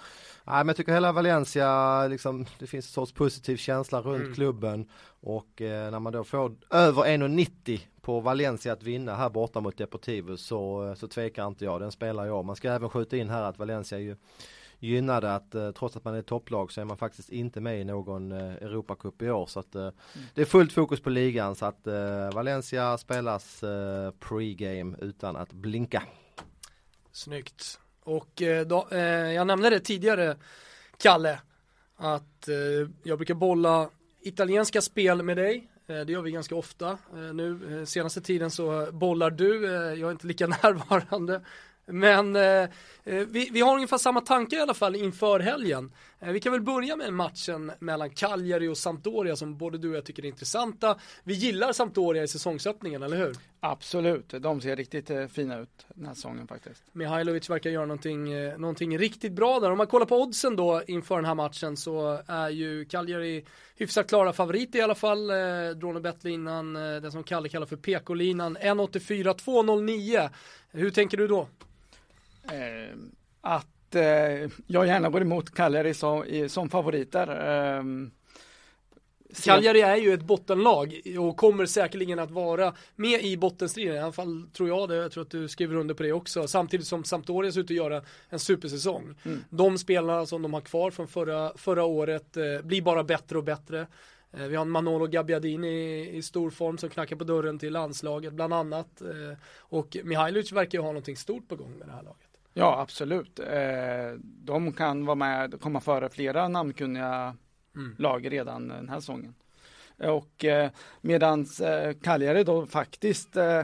Nej 0.43 0.57
men 0.57 0.67
jag 0.67 0.75
tycker 0.75 0.93
hela 0.93 1.11
Valencia, 1.11 2.07
liksom, 2.07 2.45
det 2.59 2.67
finns 2.67 2.85
en 2.85 2.91
sorts 2.91 3.11
positiv 3.11 3.57
känsla 3.57 4.01
runt 4.01 4.21
Mm. 4.23 4.33
klubben 4.33 4.85
och 5.21 5.61
eh, 5.61 5.91
när 5.91 5.99
man 5.99 6.13
då 6.13 6.23
får 6.23 6.55
över 6.71 7.01
1,90 7.01 7.79
på 8.01 8.19
Valencia 8.19 8.73
att 8.73 8.83
vinna 8.83 9.15
här 9.15 9.29
borta 9.29 9.59
mot 9.59 9.77
Deportivo 9.77 10.37
så, 10.37 10.87
eh, 10.87 10.93
så 10.95 11.07
tvekar 11.07 11.47
inte 11.47 11.65
jag, 11.65 11.81
den 11.81 11.91
spelar 11.91 12.25
jag. 12.25 12.45
Man 12.45 12.55
ska 12.55 12.71
även 12.71 12.89
skjuta 12.89 13.17
in 13.17 13.29
här 13.29 13.43
att 13.43 13.59
Valencia 13.59 13.97
är 13.97 14.01
ju 14.01 14.15
gynnade 14.79 15.35
att 15.35 15.55
eh, 15.55 15.71
trots 15.71 15.97
att 15.97 16.05
man 16.05 16.15
är 16.15 16.21
topplag 16.21 16.71
så 16.71 16.81
är 16.81 16.85
man 16.85 16.97
faktiskt 16.97 17.29
inte 17.29 17.61
med 17.61 17.81
i 17.81 17.83
någon 17.83 18.31
eh, 18.31 18.53
Europacup 18.53 19.21
i 19.21 19.29
år 19.29 19.45
så 19.45 19.59
att 19.59 19.75
eh, 19.75 19.89
det 20.33 20.41
är 20.41 20.45
fullt 20.45 20.73
fokus 20.73 20.99
på 20.99 21.09
ligan 21.09 21.55
så 21.55 21.65
att 21.65 21.87
eh, 21.87 22.31
Valencia 22.33 22.97
spelas 22.97 23.63
eh, 23.63 24.11
pre-game 24.19 24.95
utan 25.01 25.35
att 25.35 25.53
blinka. 25.53 26.03
Snyggt. 27.11 27.79
Och 28.03 28.41
eh, 28.41 28.67
då, 28.67 28.87
eh, 28.91 28.99
jag 29.33 29.47
nämnde 29.47 29.69
det 29.69 29.79
tidigare, 29.79 30.35
Kalle, 30.97 31.39
att 31.95 32.49
jag 33.03 33.17
brukar 33.17 33.33
bolla 33.33 33.89
italienska 34.21 34.81
spel 34.81 35.23
med 35.23 35.37
dig. 35.37 35.69
Eh, 35.87 35.99
det 35.99 36.11
gör 36.11 36.21
vi 36.21 36.31
ganska 36.31 36.55
ofta. 36.55 36.89
Eh, 36.89 37.33
nu 37.33 37.79
eh, 37.79 37.85
senaste 37.85 38.21
tiden 38.21 38.51
så 38.51 38.87
bollar 38.91 39.29
du, 39.29 39.65
jag 39.99 40.07
är 40.07 40.11
inte 40.11 40.27
lika 40.27 40.47
närvarande. 40.63 41.41
Men 41.85 42.35
eh, 42.35 42.69
vi, 43.03 43.49
vi 43.51 43.61
har 43.61 43.75
ungefär 43.75 43.97
samma 43.97 44.21
tankar 44.21 44.57
i 44.57 44.61
alla 44.61 44.73
fall 44.73 44.95
inför 44.95 45.39
helgen. 45.39 45.91
Eh, 46.19 46.31
vi 46.31 46.39
kan 46.39 46.51
väl 46.51 46.61
börja 46.61 46.95
med 46.95 47.13
matchen 47.13 47.71
mellan 47.79 48.09
Cagliari 48.09 48.67
och 48.67 48.77
Sampdoria 48.77 49.35
som 49.35 49.57
både 49.57 49.77
du 49.77 49.89
och 49.89 49.95
jag 49.95 50.05
tycker 50.05 50.23
är 50.23 50.27
intressanta. 50.27 50.97
Vi 51.23 51.33
gillar 51.33 51.73
Sampdoria 51.73 52.23
i 52.23 52.27
säsongsöppningen, 52.27 53.03
eller 53.03 53.17
hur? 53.17 53.35
Absolut, 53.59 54.29
de 54.29 54.61
ser 54.61 54.75
riktigt 54.75 55.09
eh, 55.09 55.27
fina 55.27 55.59
ut 55.59 55.85
den 55.95 56.05
här 56.05 56.13
säsongen 56.13 56.47
faktiskt. 56.47 56.83
Mihailovic 56.91 57.49
verkar 57.49 57.69
göra 57.69 57.85
någonting, 57.85 58.31
eh, 58.31 58.57
någonting 58.57 58.97
riktigt 58.97 59.31
bra 59.31 59.59
där. 59.59 59.71
Om 59.71 59.77
man 59.77 59.87
kollar 59.87 60.05
på 60.05 60.21
oddsen 60.21 60.55
då 60.55 60.83
inför 60.87 61.15
den 61.15 61.25
här 61.25 61.35
matchen 61.35 61.77
så 61.77 62.21
är 62.27 62.49
ju 62.49 62.85
Cagliari 62.85 63.45
hyfsat 63.75 64.07
klara 64.07 64.33
favoriter 64.33 64.79
i 64.79 64.81
alla 64.81 64.95
fall. 64.95 65.27
Drone 65.75 65.99
Bettlinan, 65.99 66.75
eh, 66.75 66.81
den 67.01 67.11
som 67.11 67.23
Kalle 67.23 67.49
kallar 67.49 67.65
för 67.65 67.75
PK-linan, 67.75 68.57
1,84, 68.57 69.33
2,09. 69.33 70.29
Hur 70.71 70.91
tänker 70.91 71.17
du 71.17 71.27
då? 71.27 71.47
Eh, 72.43 72.97
att 73.41 73.67
jag 74.67 74.87
gärna 74.87 75.09
går 75.09 75.21
emot 75.21 75.55
Cagliari 75.55 75.93
som, 75.93 76.45
som 76.47 76.69
favoriter. 76.69 77.27
Eh, 77.27 77.83
se- 79.33 79.49
Cagliari 79.51 79.81
är 79.81 79.95
ju 79.95 80.13
ett 80.13 80.23
bottenlag 80.23 81.01
och 81.19 81.37
kommer 81.37 81.65
säkerligen 81.65 82.19
att 82.19 82.31
vara 82.31 82.73
med 82.95 83.23
i 83.23 83.37
bottenstriden. 83.37 83.95
I 83.95 83.99
alla 83.99 84.11
fall 84.11 84.45
tror 84.53 84.69
jag 84.69 84.89
det. 84.89 84.95
Jag 84.95 85.11
tror 85.11 85.23
att 85.23 85.29
du 85.29 85.47
skriver 85.47 85.75
under 85.75 85.93
på 85.95 86.03
det 86.03 86.11
också. 86.13 86.47
Samtidigt 86.47 86.87
som 86.87 87.03
Sampdoria 87.03 87.51
ser 87.51 87.59
ut 87.59 87.71
att 87.71 87.77
göra 87.77 88.01
en 88.29 88.39
supersäsong. 88.39 89.15
Mm. 89.25 89.43
De 89.49 89.77
spelarna 89.77 90.25
som 90.25 90.41
de 90.41 90.53
har 90.53 90.61
kvar 90.61 90.91
från 90.91 91.07
förra, 91.07 91.57
förra 91.57 91.83
året 91.83 92.37
eh, 92.37 92.61
blir 92.63 92.81
bara 92.81 93.03
bättre 93.03 93.37
och 93.37 93.43
bättre. 93.43 93.87
Eh, 94.33 94.43
vi 94.47 94.55
har 94.55 94.61
en 94.61 94.69
Manolo 94.69 95.07
Gabbiadini 95.07 95.67
i, 95.67 96.17
i 96.17 96.21
stor 96.21 96.49
form 96.49 96.77
som 96.77 96.89
knackar 96.89 97.15
på 97.15 97.23
dörren 97.23 97.59
till 97.59 97.73
landslaget 97.73 98.33
bland 98.33 98.53
annat. 98.53 99.01
Eh, 99.01 99.37
och 99.57 99.97
Mihailovic 100.03 100.51
verkar 100.51 100.77
ju 100.77 100.81
ha 100.81 100.89
någonting 100.89 101.17
stort 101.17 101.47
på 101.47 101.55
gång 101.55 101.77
med 101.79 101.87
det 101.87 101.93
här 101.93 102.03
laget. 102.03 102.26
Ja, 102.57 102.79
absolut. 102.81 103.39
Eh, 103.39 104.13
de 104.21 104.73
kan 104.73 105.05
vara 105.05 105.15
med, 105.15 105.61
komma 105.61 105.81
före 105.81 106.09
flera 106.09 106.47
namnkunniga 106.47 107.35
Mm. 107.75 107.95
lag 107.97 108.31
redan 108.31 108.67
den 108.67 108.89
här 108.89 108.99
säsongen. 108.99 109.35
Och 109.97 110.45
eh, 110.45 110.71
medans 111.01 111.59
eh, 111.59 111.93
Cagliari 111.93 112.43
då 112.43 112.65
faktiskt 112.65 113.37
eh, 113.37 113.63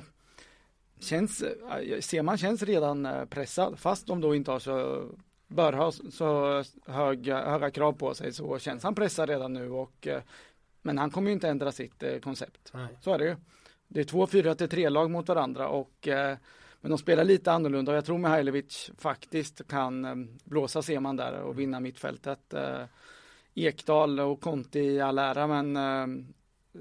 känns, 1.00 1.42
eh, 1.42 2.00
ser 2.00 2.22
man 2.22 2.38
känns 2.38 2.64
redan 2.64 3.06
eh, 3.06 3.26
pressad 3.26 3.80
fast 3.80 4.08
de 4.08 4.22
då 4.22 4.36
inte 4.36 4.52
har 4.52 4.60
så 4.60 5.06
bör 5.48 5.74
ha 5.74 5.92
så 5.92 6.64
höga, 6.88 7.50
höga 7.50 7.72
krav 7.72 7.94
på 7.94 8.14
sig 8.14 8.34
så 8.34 8.60
känns 8.60 8.84
han 8.84 8.96
pressad 8.96 9.30
redan 9.30 9.54
nu 9.54 9.70
och 9.70 10.08
eh, 10.08 10.22
men 10.82 10.98
han 10.98 11.12
kommer 11.12 11.28
ju 11.28 11.34
inte 11.34 11.50
ändra 11.50 11.72
sitt 11.72 12.04
eh, 12.04 12.18
koncept. 12.20 12.72
Nej. 12.74 12.88
Så 13.02 13.14
är 13.14 13.18
det 13.18 13.26
ju. 13.26 13.36
Det 13.88 14.00
är 14.00 14.04
två 14.04 14.28
4 14.28 14.56
till 14.56 14.70
3 14.70 14.90
lag 14.90 15.12
mot 15.12 15.28
varandra 15.28 15.68
och 15.68 16.08
eh, 16.08 16.38
men 16.84 16.90
de 16.90 16.98
spelar 16.98 17.24
lite 17.24 17.52
annorlunda 17.52 17.92
och 17.92 17.98
jag 17.98 18.06
tror 18.06 18.18
Mihailovic 18.18 18.92
faktiskt 18.98 19.68
kan 19.68 20.06
eh, 20.06 20.16
blåsa 20.44 20.82
Seman 20.82 21.16
där 21.16 21.42
och 21.42 21.60
vinna 21.60 21.80
mittfältet. 21.80 22.54
Eh, 22.54 22.84
Ekdal 23.54 24.20
och 24.20 24.42
Conti 24.42 24.80
i 24.80 25.02
all 25.02 25.20
ära 25.20 25.48
men 25.48 25.76
eh, 25.76 26.26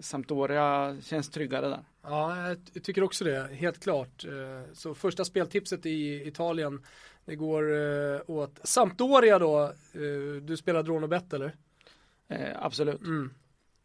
Sampdoria 0.01 0.97
känns 1.03 1.31
tryggare 1.31 1.69
där. 1.69 1.85
Ja, 2.03 2.49
jag 2.49 2.83
tycker 2.83 3.03
också 3.03 3.25
det, 3.25 3.49
helt 3.53 3.83
klart. 3.83 4.25
Så 4.73 4.95
första 4.95 5.25
speltipset 5.25 5.87
i 5.87 6.29
Italien, 6.29 6.83
det 7.25 7.37
går 7.37 7.65
åt 8.31 8.61
Sampdoria 8.63 9.39
då. 9.39 9.73
Du 10.43 10.57
spelar 10.57 10.83
Dronobet 10.83 11.33
eller? 11.33 11.57
Eh, 12.29 12.57
absolut. 12.59 13.01
Mm. 13.01 13.31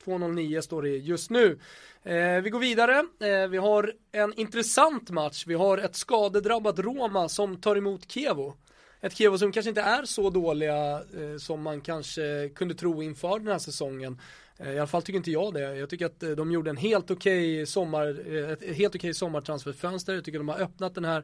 2.09 0.08 0.62
står 0.62 0.82
det 0.82 0.90
just 0.90 1.30
nu. 1.30 1.60
Eh, 2.04 2.42
vi 2.42 2.50
går 2.50 2.60
vidare. 2.60 3.06
Eh, 3.20 3.48
vi 3.48 3.58
har 3.58 3.94
en 4.12 4.34
intressant 4.34 5.10
match. 5.10 5.44
Vi 5.48 5.54
har 5.54 5.78
ett 5.78 5.96
skadedrabbat 5.96 6.80
Roma 6.80 7.30
som 7.30 7.62
tar 7.62 7.76
emot 7.76 8.12
Kevo. 8.12 8.54
Ett 9.02 9.18
Kevo 9.18 9.38
som 9.38 9.52
kanske 9.52 9.70
inte 9.70 9.82
är 9.82 10.06
så 10.06 10.30
dåliga 10.30 10.94
eh, 10.94 11.38
som 11.38 11.62
man 11.62 11.82
kanske 11.82 12.50
kunde 12.56 12.74
tro 12.74 13.04
inför 13.04 13.40
den 13.40 13.48
här 13.48 13.60
säsongen. 13.60 14.22
Eh, 14.60 14.72
I 14.72 14.78
alla 14.78 14.88
fall 14.88 15.02
tycker 15.02 15.18
inte 15.18 15.32
jag 15.32 15.54
det. 15.54 15.76
Jag 15.76 15.90
tycker 15.90 16.06
att 16.06 16.24
eh, 16.24 16.30
de 16.30 16.52
gjorde 16.52 16.70
en 16.70 16.78
helt 16.78 17.12
okej 17.12 17.66
sommar, 17.66 18.36
eh, 18.36 18.50
ett 18.50 18.76
helt 18.76 18.96
okej 18.96 19.14
sommartransferfönster. 19.14 20.14
Jag 20.14 20.26
tycker 20.26 20.38
de 20.38 20.50
har 20.50 20.60
öppnat 20.60 20.96
den 20.96 21.06
här 21.06 21.24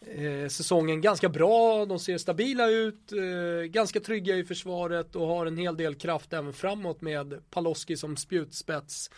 eh, 0.00 0.48
säsongen 0.48 1.00
ganska 1.00 1.28
bra. 1.28 1.86
De 1.86 1.98
ser 1.98 2.18
stabila 2.18 2.68
ut, 2.70 3.12
eh, 3.12 3.64
ganska 3.64 4.00
trygga 4.00 4.36
i 4.36 4.44
försvaret 4.44 5.16
och 5.16 5.26
har 5.26 5.46
en 5.46 5.56
hel 5.56 5.76
del 5.76 5.94
kraft 5.94 6.32
även 6.32 6.52
framåt 6.52 7.00
med 7.00 7.50
Paloski 7.50 7.96
som 7.96 8.16
spjutspets. 8.16 9.10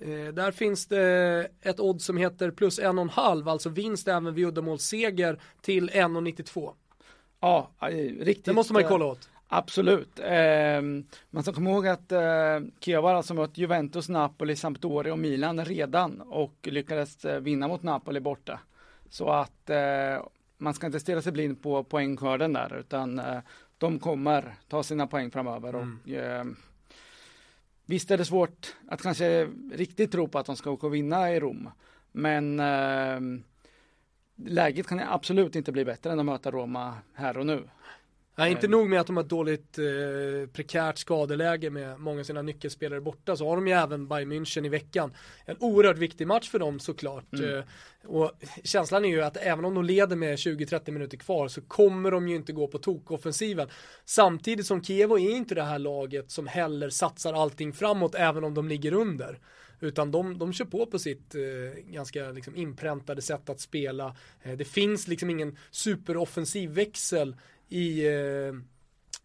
Eh, 0.00 0.34
där 0.34 0.50
finns 0.50 0.86
det 0.86 1.48
ett 1.62 1.80
odd 1.80 2.02
som 2.02 2.16
heter 2.16 2.50
plus 2.50 2.78
en 2.78 2.98
och 2.98 3.02
en 3.02 3.08
halv, 3.08 3.48
alltså 3.48 3.68
vinst 3.68 4.08
även 4.08 4.34
vid 4.34 4.46
uddamålsseger 4.46 5.40
till 5.60 5.90
1,92. 5.90 6.74
Ja, 7.40 7.70
riktigt. 8.20 8.44
Det 8.44 8.52
måste 8.52 8.72
man 8.72 8.82
ju 8.82 8.88
kolla 8.88 9.04
åt. 9.04 9.28
Absolut. 9.48 10.18
Eh, 10.18 10.82
man 11.30 11.42
ska 11.42 11.52
komma 11.52 11.70
ihåg 11.70 11.86
att 11.86 12.12
eh, 12.12 12.60
Kiev 12.80 13.02
har 13.02 13.14
alltså 13.14 13.34
mött 13.34 13.58
Juventus, 13.58 14.08
Napoli, 14.08 14.56
Sampdoria 14.56 15.12
och 15.12 15.18
Milan 15.18 15.64
redan 15.64 16.20
och 16.20 16.54
lyckades 16.62 17.24
eh, 17.24 17.40
vinna 17.40 17.68
mot 17.68 17.82
Napoli 17.82 18.20
borta. 18.20 18.60
Så 19.08 19.30
att 19.30 19.70
eh, 19.70 20.26
man 20.58 20.74
ska 20.74 20.86
inte 20.86 21.00
stirra 21.00 21.22
sig 21.22 21.32
blind 21.32 21.62
på 21.62 21.84
poängskörden 21.84 22.52
där 22.52 22.76
utan 22.80 23.18
eh, 23.18 23.38
de 23.78 23.98
kommer 23.98 24.54
ta 24.68 24.82
sina 24.82 25.06
poäng 25.06 25.30
framöver. 25.30 25.74
Och, 25.74 26.10
eh, 26.10 26.44
visst 27.86 28.10
är 28.10 28.18
det 28.18 28.24
svårt 28.24 28.76
att 28.88 29.02
kanske 29.02 29.48
riktigt 29.72 30.12
tro 30.12 30.28
på 30.28 30.38
att 30.38 30.46
de 30.46 30.56
ska 30.56 30.70
åka 30.70 30.86
och 30.86 30.94
vinna 30.94 31.32
i 31.32 31.40
Rom. 31.40 31.70
Men 32.12 32.60
eh, 32.60 33.20
läget 34.36 34.86
kan 34.86 35.00
absolut 35.00 35.56
inte 35.56 35.72
bli 35.72 35.84
bättre 35.84 36.12
än 36.12 36.20
att 36.20 36.26
möta 36.26 36.50
Roma 36.50 36.94
här 37.14 37.38
och 37.38 37.46
nu. 37.46 37.68
Nej, 38.38 38.50
inte 38.50 38.68
nog 38.68 38.88
med 38.88 39.00
att 39.00 39.06
de 39.06 39.16
har 39.16 39.24
ett 39.24 39.30
dåligt 39.30 39.78
eh, 39.78 40.50
prekärt 40.52 40.98
skadeläge 40.98 41.70
med 41.70 42.00
många 42.00 42.20
av 42.20 42.24
sina 42.24 42.42
nyckelspelare 42.42 43.00
borta 43.00 43.36
så 43.36 43.48
har 43.48 43.56
de 43.56 43.66
ju 43.66 43.72
även 43.72 44.08
Bayern 44.08 44.32
München 44.32 44.66
i 44.66 44.68
veckan. 44.68 45.12
En 45.44 45.56
oerhört 45.60 45.98
viktig 45.98 46.26
match 46.26 46.50
för 46.50 46.58
dem 46.58 46.80
såklart. 46.80 47.34
Eh, 47.34 47.64
och 48.10 48.32
känslan 48.64 49.04
är 49.04 49.08
ju 49.08 49.22
att 49.22 49.36
även 49.36 49.64
om 49.64 49.74
de 49.74 49.84
leder 49.84 50.16
med 50.16 50.36
20-30 50.36 50.90
minuter 50.90 51.16
kvar 51.16 51.48
så 51.48 51.60
kommer 51.60 52.10
de 52.10 52.28
ju 52.28 52.36
inte 52.36 52.52
gå 52.52 52.66
på 52.66 52.78
tokoffensiven. 52.78 53.68
Samtidigt 54.04 54.66
som 54.66 54.84
Kievo 54.84 55.18
är 55.18 55.30
inte 55.30 55.54
det 55.54 55.62
här 55.62 55.78
laget 55.78 56.30
som 56.30 56.46
heller 56.46 56.90
satsar 56.90 57.32
allting 57.32 57.72
framåt 57.72 58.14
även 58.14 58.44
om 58.44 58.54
de 58.54 58.68
ligger 58.68 58.92
under. 58.92 59.38
Utan 59.80 60.10
de, 60.10 60.38
de 60.38 60.52
kör 60.52 60.64
på 60.64 60.86
på 60.86 60.98
sitt 60.98 61.34
eh, 61.34 61.82
ganska 61.84 62.30
liksom 62.30 62.56
inpräntade 62.56 63.22
sätt 63.22 63.48
att 63.48 63.60
spela. 63.60 64.16
Eh, 64.42 64.56
det 64.56 64.64
finns 64.64 65.08
liksom 65.08 65.30
ingen 65.30 65.56
superoffensiv 65.70 66.70
växel 66.70 67.36
i 67.68 68.06
eh, 68.06 68.52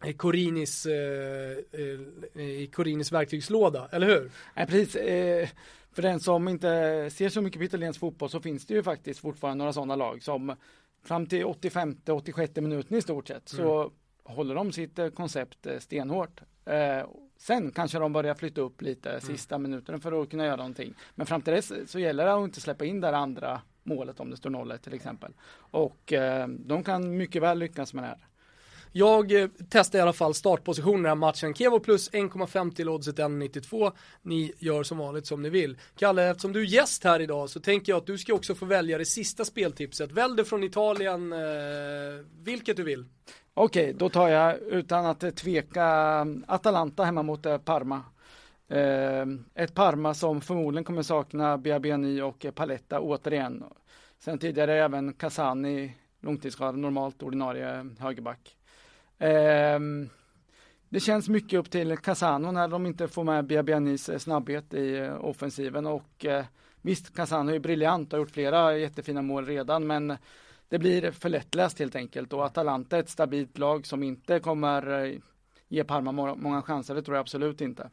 i 0.09 0.13
Corinis, 0.13 0.85
eh, 0.85 1.57
eh, 1.71 2.41
i 2.41 2.69
Corinis 2.73 3.12
verktygslåda, 3.12 3.88
eller 3.91 4.07
hur? 4.07 4.31
Nej, 4.55 4.67
precis. 4.67 4.93
För 5.91 6.01
den 6.01 6.19
som 6.19 6.47
inte 6.47 7.09
ser 7.12 7.29
så 7.29 7.41
mycket 7.41 7.59
på 7.59 7.63
italiensk 7.63 8.00
fotboll 8.00 8.29
så 8.29 8.39
finns 8.39 8.65
det 8.65 8.73
ju 8.73 8.83
faktiskt 8.83 9.19
fortfarande 9.19 9.57
några 9.57 9.73
sådana 9.73 9.95
lag 9.95 10.23
som 10.23 10.55
fram 11.03 11.25
till 11.25 11.43
85-86 11.45 12.62
minuten 12.62 12.97
i 12.97 13.01
stort 13.01 13.27
sett 13.27 13.50
så 13.50 13.91
håller 14.23 14.55
de 14.55 14.71
sitt 14.71 15.00
koncept 15.15 15.67
stenhårt. 15.79 16.41
Sen 17.38 17.71
kanske 17.71 18.00
de 18.00 18.13
börjar 18.13 18.35
flytta 18.35 18.62
upp 18.62 18.81
lite 18.81 19.21
sista 19.21 19.57
minuten 19.57 20.00
för 20.00 20.21
att 20.21 20.29
kunna 20.29 20.45
göra 20.45 20.55
någonting. 20.55 20.93
Men 21.15 21.27
fram 21.27 21.41
till 21.41 21.53
dess 21.53 21.91
så 21.91 22.00
gäller 22.00 22.25
det 22.25 22.33
att 22.33 22.43
inte 22.43 22.62
släppa 22.62 22.85
in 22.85 23.01
det 23.01 23.17
andra 23.17 23.62
målet 23.83 24.19
om 24.19 24.29
det 24.29 24.38
står 24.38 24.50
0 24.50 24.77
till 24.83 24.93
exempel. 24.93 25.33
Och 25.55 26.13
de 26.50 26.83
kan 26.83 27.17
mycket 27.17 27.41
väl 27.41 27.59
lyckas 27.59 27.93
med 27.93 28.03
det 28.03 28.07
här. 28.07 28.27
Jag 28.95 29.41
eh, 29.41 29.50
testar 29.69 30.00
i 30.00 30.01
alla 30.01 30.13
fall 30.13 30.33
startpositionen 30.33 31.00
i 31.00 31.03
den 31.03 31.05
här 31.05 31.15
matchen. 31.15 31.53
Kevo 31.53 31.79
plus 31.79 32.12
1,5 32.12 32.71
till 32.71 32.89
oddset 32.89 33.17
1,92. 33.17 33.91
Ni 34.21 34.53
gör 34.59 34.83
som 34.83 34.97
vanligt 34.97 35.27
som 35.27 35.41
ni 35.41 35.50
vill. 35.50 35.77
Kalle, 35.95 36.29
eftersom 36.29 36.53
du 36.53 36.62
är 36.62 36.65
gäst 36.65 37.03
här 37.03 37.19
idag 37.19 37.50
så 37.50 37.59
tänker 37.59 37.91
jag 37.91 37.97
att 37.97 38.05
du 38.05 38.17
ska 38.17 38.33
också 38.33 38.55
få 38.55 38.65
välja 38.65 38.97
det 38.97 39.05
sista 39.05 39.45
speltipset. 39.45 40.12
Välj 40.12 40.35
det 40.35 40.45
från 40.45 40.63
Italien, 40.63 41.33
eh, 41.33 41.39
vilket 42.43 42.77
du 42.77 42.83
vill. 42.83 43.05
Okej, 43.53 43.93
då 43.93 44.09
tar 44.09 44.29
jag 44.29 44.57
utan 44.57 45.05
att 45.05 45.35
tveka 45.35 45.85
Atalanta 46.47 47.03
hemma 47.03 47.23
mot 47.23 47.45
eh, 47.45 47.57
Parma. 47.57 48.01
Eh, 48.69 49.25
ett 49.63 49.73
Parma 49.73 50.13
som 50.13 50.41
förmodligen 50.41 50.83
kommer 50.83 51.01
sakna 51.01 51.57
Biabiani 51.57 52.21
och 52.21 52.45
Paletta 52.55 53.00
återigen. 53.00 53.63
Sen 54.19 54.38
tidigare 54.38 54.83
även 54.83 55.13
Casani 55.13 55.95
långtidsskadad, 56.21 56.77
normalt 56.77 57.23
ordinarie 57.23 57.85
högerback. 58.00 58.55
Ehm, 59.20 60.10
det 60.89 61.00
känns 61.00 61.29
mycket 61.29 61.60
upp 61.60 61.72
till 61.72 61.98
Casano 61.98 62.51
när 62.51 62.67
de 62.67 62.86
inte 62.86 63.08
får 63.08 63.24
med 63.24 63.46
Biabianis 63.46 64.10
eh, 64.10 64.17
snabbhet 64.17 64.74
i 64.74 64.98
eh, 64.98 65.25
offensiven 65.25 65.86
och 65.86 66.25
eh, 66.25 66.46
visst, 66.82 67.15
Casano 67.15 67.51
är 67.51 67.60
briljant 67.60 68.13
och 68.13 68.20
har 68.20 68.25
gjort 68.25 68.34
flera 68.34 68.77
jättefina 68.77 69.22
mål 69.22 69.46
redan 69.46 69.88
men 69.88 70.17
det 70.70 70.79
blir 70.79 71.12
för 71.12 71.29
lättläst 71.29 71.79
helt 71.79 71.96
enkelt 71.96 72.34
och 72.34 72.46
Atalanta 72.46 72.98
är 72.98 73.00
ett 73.00 73.10
stabilt 73.10 73.58
lag 73.58 73.86
som 73.86 74.03
inte 74.03 74.39
kommer 74.39 75.13
ge 75.67 75.84
Parma 75.84 76.12
många 76.12 76.62
chanser, 76.62 76.96
det 76.96 77.01
tror 77.01 77.17
jag 77.17 77.22
absolut 77.22 77.62
inte. 77.62 77.89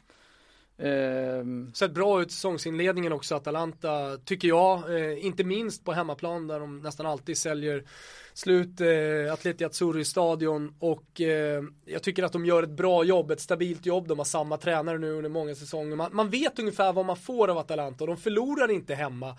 Eh, 0.80 1.44
Sett 1.74 1.90
bra 1.90 2.22
ut 2.22 2.32
säsongsinledningen 2.32 3.12
också, 3.12 3.34
Atalanta, 3.34 4.16
tycker 4.24 4.48
jag. 4.48 4.96
Eh, 4.96 5.24
inte 5.26 5.44
minst 5.44 5.84
på 5.84 5.92
hemmaplan 5.92 6.46
där 6.46 6.60
de 6.60 6.78
nästan 6.78 7.06
alltid 7.06 7.38
säljer 7.38 7.84
slut 8.32 8.80
eh, 8.80 9.32
Atleti 9.32 9.64
Azzurri 9.64 10.04
stadion 10.04 10.74
och 10.78 11.20
eh, 11.20 11.62
jag 11.84 12.02
tycker 12.02 12.22
att 12.22 12.32
de 12.32 12.46
gör 12.46 12.62
ett 12.62 12.70
bra 12.70 13.04
jobb, 13.04 13.30
ett 13.30 13.40
stabilt 13.40 13.86
jobb. 13.86 14.08
De 14.08 14.18
har 14.18 14.24
samma 14.24 14.56
tränare 14.56 14.98
nu 14.98 15.12
under 15.12 15.30
många 15.30 15.54
säsonger. 15.54 15.96
Man, 15.96 16.10
man 16.12 16.30
vet 16.30 16.58
ungefär 16.58 16.92
vad 16.92 17.06
man 17.06 17.16
får 17.16 17.48
av 17.48 17.58
Atalanta 17.58 18.04
och 18.04 18.08
de 18.08 18.16
förlorar 18.16 18.70
inte 18.70 18.94
hemma. 18.94 19.36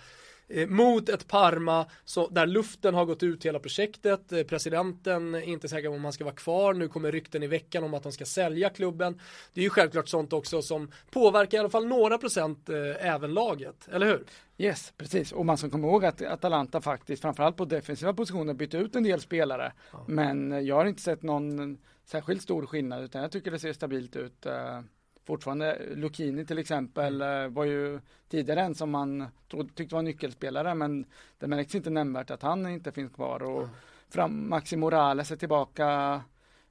Eh, 0.53 0.67
mot 0.67 1.09
ett 1.09 1.27
Parma 1.27 1.85
så, 2.05 2.27
där 2.27 2.45
luften 2.45 2.95
har 2.95 3.05
gått 3.05 3.23
ut 3.23 3.45
hela 3.45 3.59
projektet. 3.59 4.31
Eh, 4.31 4.43
presidenten 4.43 5.35
är 5.35 5.41
inte 5.41 5.67
säker 5.67 5.89
på 5.89 5.95
om 5.95 6.03
han 6.03 6.13
ska 6.13 6.23
vara 6.23 6.35
kvar. 6.35 6.73
Nu 6.73 6.87
kommer 6.87 7.11
rykten 7.11 7.43
i 7.43 7.47
veckan 7.47 7.83
om 7.83 7.93
att 7.93 8.03
de 8.03 8.11
ska 8.11 8.25
sälja 8.25 8.69
klubben. 8.69 9.19
Det 9.53 9.61
är 9.61 9.63
ju 9.63 9.69
självklart 9.69 10.07
sånt 10.07 10.33
också 10.33 10.61
som 10.61 10.91
påverkar 11.11 11.57
i 11.57 11.59
alla 11.59 11.69
fall 11.69 11.87
några 11.87 12.17
procent 12.17 12.69
eh, 12.69 13.07
även 13.07 13.33
laget, 13.33 13.87
eller 13.91 14.05
hur? 14.05 14.25
Yes, 14.57 14.93
precis. 14.97 15.31
Och 15.31 15.45
man 15.45 15.57
ska 15.57 15.69
komma 15.69 15.87
ihåg 15.87 16.05
att 16.05 16.21
Atalanta 16.21 16.81
faktiskt, 16.81 17.21
framförallt 17.21 17.57
på 17.57 17.65
defensiva 17.65 18.13
positioner, 18.13 18.53
bytte 18.53 18.77
ut 18.77 18.95
en 18.95 19.03
del 19.03 19.21
spelare. 19.21 19.73
Men 20.07 20.65
jag 20.65 20.75
har 20.75 20.85
inte 20.85 21.01
sett 21.01 21.23
någon 21.23 21.77
särskilt 22.05 22.41
stor 22.41 22.65
skillnad, 22.65 23.03
utan 23.03 23.21
jag 23.21 23.31
tycker 23.31 23.51
det 23.51 23.59
ser 23.59 23.73
stabilt 23.73 24.15
ut. 24.15 24.45
Fortfarande 25.25 25.81
Lucchini 25.95 26.45
till 26.45 26.57
exempel 26.57 27.21
eh, 27.21 27.47
var 27.47 27.65
ju 27.65 27.99
tidigare 28.29 28.61
en 28.61 28.75
som 28.75 28.91
man 28.91 29.27
trodde, 29.49 29.73
tyckte 29.73 29.95
var 29.95 30.01
nyckelspelare, 30.01 30.75
men 30.75 31.05
det 31.39 31.47
märks 31.47 31.75
inte 31.75 31.89
nämnvärt 31.89 32.31
att 32.31 32.41
han 32.41 32.67
inte 32.67 32.91
finns 32.91 33.13
kvar. 33.13 33.43
Och 33.43 33.67
fram, 34.09 34.49
Maxi 34.49 34.77
Morales 34.77 35.31
är 35.31 35.35
tillbaka 35.35 36.21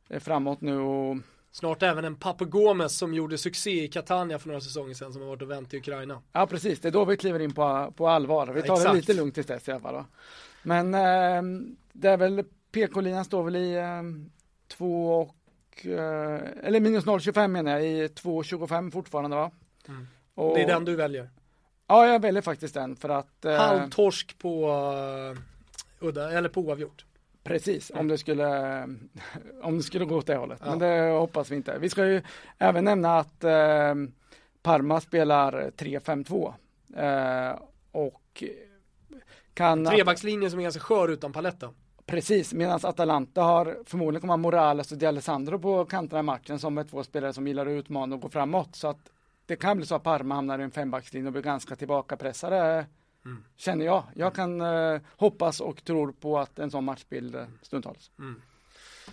eh, 0.08 0.20
framåt 0.20 0.60
nu 0.60 0.78
och 0.78 1.16
Snart 1.52 1.82
även 1.82 2.04
en 2.04 2.16
Papu 2.16 2.44
Gomes 2.44 2.98
som 2.98 3.14
gjorde 3.14 3.38
succé 3.38 3.84
i 3.84 3.88
Catania 3.88 4.38
för 4.38 4.48
några 4.48 4.60
säsonger 4.60 4.94
sedan 4.94 5.12
som 5.12 5.22
har 5.22 5.28
varit 5.28 5.42
och 5.42 5.50
vänt 5.50 5.74
i 5.74 5.76
Ukraina. 5.76 6.22
Ja 6.32 6.46
precis, 6.46 6.80
det 6.80 6.88
är 6.88 6.92
då 6.92 7.04
vi 7.04 7.16
kliver 7.16 7.40
in 7.40 7.54
på, 7.54 7.92
på 7.96 8.08
allvar. 8.08 8.46
Vi 8.46 8.62
tar 8.62 8.74
det 8.74 8.80
Exakt. 8.80 8.96
lite 8.96 9.14
lugnt 9.14 9.34
tills 9.34 9.46
dess 9.46 9.68
i 9.68 9.70
alla 9.72 9.80
fall. 9.80 9.94
Då. 9.94 10.04
Men 10.62 10.94
eh, 10.94 11.70
det 11.92 12.08
är 12.08 12.16
väl, 12.16 12.44
PK-linan 12.72 13.24
står 13.24 13.42
väl 13.42 13.56
i 13.56 13.74
eh, 13.74 14.02
2 14.68 15.20
och, 15.20 15.34
eh, 15.86 16.66
eller 16.66 16.80
minus 16.80 17.04
0,25 17.04 17.48
menar 17.48 17.72
jag, 17.72 17.84
i 17.84 18.06
2,25 18.06 18.90
fortfarande 18.90 19.36
va? 19.36 19.50
Mm. 19.88 20.06
Och, 20.34 20.54
Det 20.54 20.62
är 20.62 20.66
den 20.66 20.84
du 20.84 20.96
väljer. 20.96 21.30
Ja, 21.86 22.06
jag 22.06 22.22
väljer 22.22 22.42
faktiskt 22.42 22.74
den 22.74 22.96
för 22.96 23.08
att 23.08 23.44
eh, 23.44 23.54
Halvtorsk 23.54 24.38
på 24.38 24.70
uh, 24.70 25.38
udda, 26.08 26.32
eller 26.32 26.48
på 26.48 26.60
oavgjort. 26.60 27.04
Precis, 27.42 27.90
om 27.94 28.08
det 28.08 28.18
skulle, 28.18 28.82
om 29.62 29.76
det 29.76 29.82
skulle 29.82 30.04
gå 30.04 30.16
åt 30.16 30.26
det 30.26 30.36
hållet. 30.36 30.60
Ja. 30.64 30.70
Men 30.70 30.78
det 30.78 31.10
hoppas 31.10 31.50
vi 31.50 31.56
inte. 31.56 31.78
Vi 31.78 31.88
ska 31.88 32.06
ju 32.06 32.22
även 32.58 32.84
nämna 32.84 33.18
att 33.18 33.44
eh, 33.44 33.94
Parma 34.62 35.00
spelar 35.00 35.70
3-5-2 35.76 36.54
eh, 36.96 37.58
och 37.92 38.44
kan... 39.54 39.86
Trebackslinjen 39.86 40.50
som 40.50 40.60
är 40.60 40.62
ganska 40.62 40.80
skör 40.80 41.08
utan 41.08 41.32
paletten. 41.32 41.70
Precis, 42.10 42.52
medan 42.52 42.80
Atalanta 42.82 43.42
har 43.42 43.78
förmodligen 43.84 44.20
kommer 44.20 44.36
Morales 44.36 44.92
och 44.92 44.98
D'Alessandro 44.98 45.58
på 45.58 45.84
kanterna 45.84 46.20
i 46.20 46.22
matchen 46.22 46.58
som 46.58 46.78
är 46.78 46.84
två 46.84 47.04
spelare 47.04 47.32
som 47.32 47.46
gillar 47.46 47.66
att 47.66 47.70
utmana 47.70 48.14
och 48.14 48.20
gå 48.22 48.28
framåt. 48.28 48.76
Så 48.76 48.88
att 48.88 49.10
det 49.46 49.56
kan 49.56 49.76
bli 49.76 49.86
så 49.86 49.94
att 49.94 50.02
Parma 50.02 50.34
hamnar 50.34 50.58
i 50.58 50.62
en 50.62 50.70
fembackslinje 50.70 51.26
och 51.26 51.32
blir 51.32 51.42
ganska 51.42 51.76
tillbakapressade 51.76 52.86
Mm. 53.24 53.44
Känner 53.56 53.84
jag. 53.84 54.04
Jag 54.14 54.34
kan 54.34 54.60
eh, 54.60 55.00
hoppas 55.16 55.60
och 55.60 55.84
tror 55.84 56.12
på 56.12 56.38
att 56.38 56.58
en 56.58 56.70
sån 56.70 56.84
matchbild 56.84 57.34
eh, 57.34 57.44
stundtals. 57.62 58.10
Mm. 58.18 58.42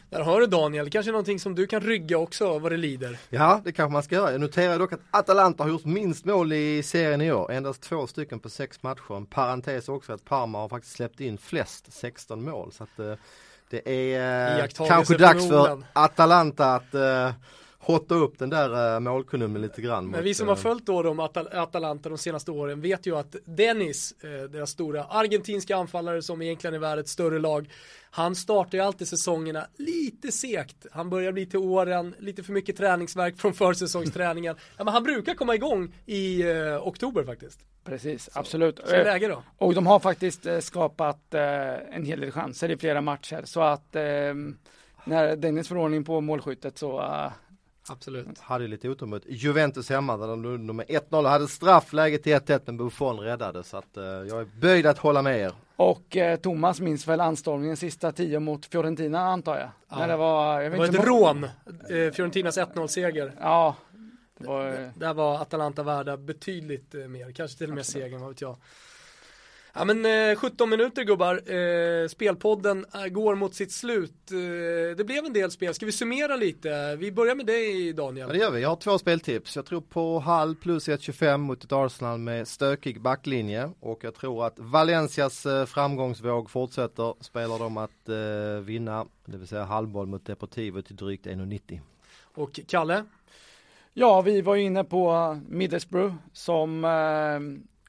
Där 0.10 0.22
har 0.22 0.42
du 0.42 0.48
Daniel, 0.48 0.90
kanske 0.90 1.12
någonting 1.12 1.40
som 1.40 1.56
du 1.56 1.68
kan 1.68 1.82
rygga 1.82 2.18
också 2.18 2.60
vad 2.60 2.72
det 2.72 2.78
lider. 2.78 3.18
Ja, 3.30 3.62
det 3.64 3.72
kanske 3.72 3.94
man 3.94 4.04
ska 4.04 4.16
göra. 4.16 4.32
Jag 4.32 4.42
noterar 4.42 4.80
dock 4.80 4.94
att 4.94 5.00
Atalanta 5.12 5.64
har 5.64 5.70
gjort 5.70 5.86
minst 5.86 6.26
mål 6.26 6.54
i 6.54 6.84
serien 6.84 7.22
i 7.22 7.32
år. 7.32 7.52
Endast 7.52 7.82
två 7.82 8.08
stycken 8.08 8.40
på 8.40 8.50
sex 8.50 8.84
matcher. 8.84 9.18
En 9.18 9.26
parentes 9.26 9.90
också 9.90 10.14
att 10.14 10.26
Parma 10.26 10.58
har 10.58 10.70
faktiskt 10.70 10.96
släppt 10.96 11.20
in 11.20 11.38
flest, 11.38 11.94
16 11.94 12.44
mål. 12.44 12.72
Så 12.72 12.84
att, 12.84 13.00
eh, 13.00 13.14
det 13.70 14.14
är 14.14 14.60
eh, 14.60 14.88
kanske 14.88 15.18
dags 15.18 15.48
för 15.48 15.84
Atalanta 15.94 16.76
att 16.76 16.94
eh, 16.94 17.32
hotta 17.80 18.16
upp 18.16 18.40
den 18.40 18.50
där 18.50 18.96
uh, 18.96 19.00
målkolumnen 19.00 19.62
lite 19.62 19.82
grann. 19.82 20.04
Men 20.06 20.20
mot, 20.20 20.26
vi 20.26 20.34
som 20.34 20.48
har 20.48 20.56
följt 20.56 20.86
då 20.86 21.04
de 21.04 21.20
Atal 21.20 21.48
Atalanta 21.48 22.10
de 22.10 22.18
senaste 22.18 22.52
åren 22.52 22.82
vet 22.82 23.06
ju 23.06 23.18
att 23.18 23.36
Dennis, 23.46 24.16
uh, 24.24 24.50
deras 24.50 24.70
stora 24.70 25.04
argentinska 25.04 25.76
anfallare 25.76 26.22
som 26.22 26.42
egentligen 26.42 26.74
är 26.74 26.80
värd 26.80 27.00
ett 27.00 27.08
större 27.08 27.40
lag, 27.40 27.70
han 28.12 28.36
startar 28.36 28.78
ju 28.78 28.84
alltid 28.84 29.08
säsongerna 29.08 29.68
lite 29.78 30.32
segt. 30.32 30.86
Han 30.92 31.10
börjar 31.10 31.32
bli 31.32 31.46
till 31.46 31.60
åren, 31.60 32.16
lite 32.20 32.44
för 32.44 32.54
mycket 32.54 32.78
träningsverk 32.78 33.38
från 33.38 33.54
försäsongsträningen. 33.54 34.56
ja, 34.78 34.84
men 34.84 34.94
han 34.94 35.04
brukar 35.04 35.34
komma 35.34 35.56
igång 35.56 35.94
i 36.06 36.44
uh, 36.44 36.88
oktober 36.88 37.24
faktiskt. 37.24 37.60
Precis, 37.84 38.34
så, 38.34 38.40
absolut. 38.40 38.80
Så 38.86 38.92
läge 38.92 39.28
då. 39.28 39.44
Och 39.58 39.74
de 39.74 39.88
har 39.88 40.00
faktiskt 40.00 40.48
skapat 40.60 41.34
en 41.34 42.06
hel 42.06 42.20
del 42.20 42.32
chanser 42.32 42.72
i 42.72 42.78
flera 42.78 43.02
matcher 43.02 43.42
så 43.46 43.62
att 43.62 43.94
när 45.04 45.36
Dennis 45.36 45.68
förordning 45.68 46.04
på 46.04 46.22
målskyttet 46.22 46.78
så 46.78 47.00
Absolut. 47.90 48.40
Hade 48.40 48.68
lite 48.68 48.90
otur 48.90 49.06
mot 49.06 49.24
Juventus 49.26 49.90
hemma 49.90 50.18
där 50.18 50.28
de 50.28 50.44
låg 50.44 50.60
med 50.60 50.86
1-0 50.86 51.28
hade 51.28 51.48
straffläge 51.48 52.18
till 52.18 52.34
1-1 52.34 52.62
men 52.66 52.78
Buffon 52.78 53.20
räddade 53.20 53.64
så 53.64 53.78
att 53.78 53.98
eh, 53.98 54.04
jag 54.04 54.42
är 54.42 54.48
böjd 54.62 54.86
att 54.86 54.98
hålla 54.98 55.22
med 55.22 55.40
er. 55.40 55.52
Och 55.76 56.18
eh, 56.18 56.40
Thomas 56.40 56.80
minns 56.80 57.08
väl 57.08 57.22
anstormningen 57.22 57.78
sista 57.78 58.12
tio 58.12 58.40
mot 58.40 58.66
Fiorentina 58.66 59.20
antar 59.20 59.58
jag? 59.58 59.70
Ja. 59.90 59.98
När 60.00 60.08
det 60.08 60.18
var, 60.18 60.62
jag 60.62 60.72
det 60.72 60.78
var 60.78 60.86
ett 60.86 61.06
rån, 61.06 61.44
eh, 61.44 62.14
Fiorentinas 62.14 62.58
1-0 62.58 62.88
seger. 62.88 63.34
Ja. 63.40 63.76
Det 64.40 64.48
var, 64.48 64.92
där 64.96 65.14
var 65.14 65.42
Atalanta 65.42 65.84
värda 65.84 66.18
betydligt 66.18 66.96
eh, 66.96 67.02
mer, 67.02 67.32
kanske 67.32 67.58
till 67.58 67.70
och 67.70 67.76
med 67.76 67.86
segern, 67.86 68.22
vad 68.22 68.30
vet 68.30 68.42
jag. 68.42 68.58
Ja 69.74 69.86
men 69.86 70.06
eh, 70.06 70.36
17 70.36 70.70
minuter 70.70 71.04
gubbar, 71.04 71.36
eh, 71.36 72.08
spelpodden 72.08 72.86
eh, 72.94 73.06
går 73.06 73.36
mot 73.36 73.56
sitt 73.56 73.72
slut. 73.72 74.32
Eh, 74.32 74.98
det 74.98 75.06
blev 75.06 75.26
en 75.26 75.34
del 75.34 75.52
spel, 75.52 75.74
ska 75.74 75.86
vi 75.86 75.92
summera 75.92 76.36
lite? 76.36 76.96
Vi 76.96 77.12
börjar 77.12 77.36
med 77.36 77.46
dig 77.46 77.94
Daniel. 77.94 78.28
Ja 78.28 78.34
det 78.34 78.40
gör 78.40 78.52
vi, 78.52 78.62
jag 78.62 78.70
har 78.70 78.76
två 78.76 78.98
speltips. 78.98 79.56
Jag 79.56 79.66
tror 79.66 79.82
på 79.82 80.20
Hall 80.20 80.56
plus 80.56 80.88
1.25 80.90 81.38
mot 81.38 81.64
ett 81.64 81.72
Arsenal 81.72 82.20
med 82.20 82.48
stökig 82.48 83.02
backlinje 83.02 83.72
och 83.80 84.04
jag 84.04 84.16
tror 84.16 84.46
att 84.46 84.60
Valencias 84.60 85.46
eh, 85.46 85.66
framgångsvåg 85.66 86.50
fortsätter. 86.50 87.14
Spelar 87.24 87.60
de 87.60 87.78
att 87.78 88.10
eh, 88.10 88.64
vinna, 88.66 89.06
det 89.26 89.38
vill 89.38 89.48
säga 89.48 89.64
halvboll 89.64 90.08
mot 90.08 90.26
Deportivo 90.26 90.82
till 90.82 90.96
drygt 90.96 91.26
1.90. 91.26 91.80
Och 92.22 92.60
Kalle? 92.68 93.04
Ja, 93.94 94.22
vi 94.22 94.42
var 94.42 94.56
inne 94.56 94.84
på 94.84 95.38
Middlesbrough 95.48 96.16
som 96.34 96.86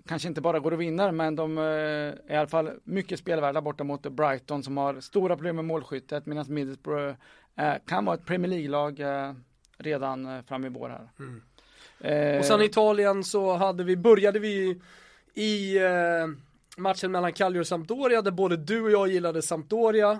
kanske 0.08 0.28
inte 0.28 0.40
bara 0.40 0.58
går 0.58 0.72
och 0.72 0.80
vinner, 0.80 1.12
men 1.12 1.36
de 1.36 1.58
eh, 1.58 1.64
är 1.64 2.32
i 2.32 2.36
alla 2.36 2.46
fall 2.46 2.70
mycket 2.84 3.18
spelvärda 3.18 3.60
borta 3.60 3.84
mot 3.84 4.02
Brighton 4.02 4.62
som 4.62 4.76
har 4.76 5.00
stora 5.00 5.36
problem 5.36 5.56
med 5.56 5.64
målskyttet 5.64 6.26
medan 6.26 6.44
Middlesbrough 6.48 7.14
eh, 7.56 7.74
kan 7.86 8.04
vara 8.04 8.16
ett 8.16 8.26
Premier 8.26 8.50
League-lag 8.50 9.00
eh, 9.00 9.32
redan 9.78 10.42
fram 10.42 10.64
i 10.64 10.68
vår 10.68 10.88
här. 10.88 11.08
Mm. 11.18 12.38
och 12.38 12.44
sen 12.44 12.60
i 12.60 12.64
Italien 12.64 13.24
så 13.24 13.54
hade 13.54 13.84
vi, 13.84 13.96
började 13.96 14.38
vi 14.38 14.80
i 15.34 15.78
matchen 16.78 17.12
mellan 17.12 17.32
Cagliari 17.32 17.62
och 17.62 17.66
Sampdoria 17.66 18.22
där 18.22 18.30
både 18.30 18.56
du 18.56 18.82
och 18.82 18.90
jag 18.90 19.08
gillade 19.08 19.42
Sampdoria 19.42 20.10
eh, 20.10 20.18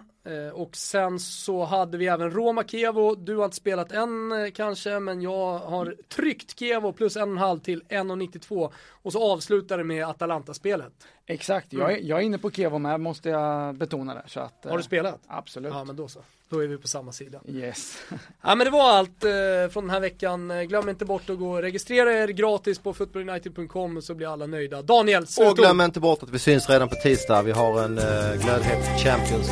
och 0.53 0.77
sen 0.77 1.19
så 1.19 1.65
hade 1.65 1.99
vi 1.99 2.07
även 2.07 2.31
Roma 2.31 2.65
Kevo. 2.65 3.15
Du 3.15 3.37
har 3.37 3.45
inte 3.45 3.57
spelat 3.57 3.93
än 3.93 4.33
eh, 4.33 4.51
kanske 4.51 5.01
men 5.01 5.23
jag 5.23 5.59
har 5.59 5.97
tryckt 6.09 6.59
Kevo 6.59 6.93
plus 6.93 7.17
en 7.17 7.23
och 7.23 7.29
en 7.29 7.39
halv 7.39 7.59
till 7.59 7.83
1,92 7.83 8.73
och 8.91 9.13
så 9.13 9.33
avslutar 9.33 9.79
det 9.79 9.85
med 9.85 10.07
Atalanta-spelet. 10.07 10.93
Exakt, 11.27 11.73
jag, 11.73 11.93
är, 11.93 11.97
mm. 11.97 12.09
jag 12.09 12.19
är 12.19 12.23
inne 12.23 12.39
på 12.39 12.51
Kevo 12.51 12.79
med 12.79 13.01
måste 13.01 13.29
jag 13.29 13.75
betona 13.75 14.15
det. 14.15 14.25
Så 14.27 14.41
att, 14.41 14.65
har 14.65 14.77
du 14.77 14.83
spelat? 14.83 15.15
Eh, 15.15 15.37
absolut. 15.37 15.73
Ja 15.73 15.85
men 15.85 15.97
då 15.97 16.09
så. 16.09 16.21
Då 16.51 16.63
är 16.63 16.67
vi 16.67 16.79
på 16.79 16.89
samma 16.89 17.13
sida. 17.13 17.41
Yes. 17.49 17.97
ja 18.43 18.55
men 18.55 18.65
det 18.65 18.71
var 18.71 18.91
allt 18.91 19.25
eh, 19.25 19.31
från 19.73 19.85
den 19.85 19.91
här 19.91 20.01
veckan. 20.01 20.53
Glöm 20.69 20.89
inte 20.89 21.05
bort 21.05 21.31
att 21.31 21.39
gå 21.39 21.51
och 21.51 21.63
registrera 21.63 22.13
er 22.13 22.29
gratis 22.29 22.79
på 22.79 22.95
footballunited.com 22.95 24.03
så 24.03 24.15
blir 24.15 24.33
alla 24.33 24.47
nöjda. 24.47 24.83
Daniel, 24.83 25.27
Och 25.39 25.57
glöm 25.57 25.81
inte 25.81 26.01
bort 26.01 26.23
att 26.23 26.31
vi 26.31 26.39
syns 26.39 26.69
redan 26.71 26.89
på 26.89 26.95
tisdag. 26.95 27.43
Vi 27.43 27.53
har 27.53 27.83
en 27.83 27.99
eh, 27.99 28.05
glödhet 28.43 29.01
Champions 29.05 29.51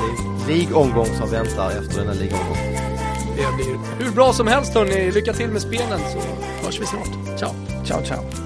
League-omgång 0.48 1.06
som 1.06 1.30
väntar 1.30 1.70
efter 1.70 2.00
denna 2.00 2.12
ligaomgång. 2.12 2.56
Det 3.37 3.56
blir 3.56 4.04
hur 4.04 4.12
bra 4.14 4.32
som 4.32 4.46
helst 4.46 4.74
hörni. 4.74 5.12
Lycka 5.12 5.32
till 5.32 5.50
med 5.50 5.62
spelen 5.62 6.00
så 6.12 6.18
hörs 6.64 6.80
vi 6.80 6.87
snart. 6.87 7.38
Ciao. 7.38 7.54
Ciao, 7.85 8.04
ciao. 8.04 8.45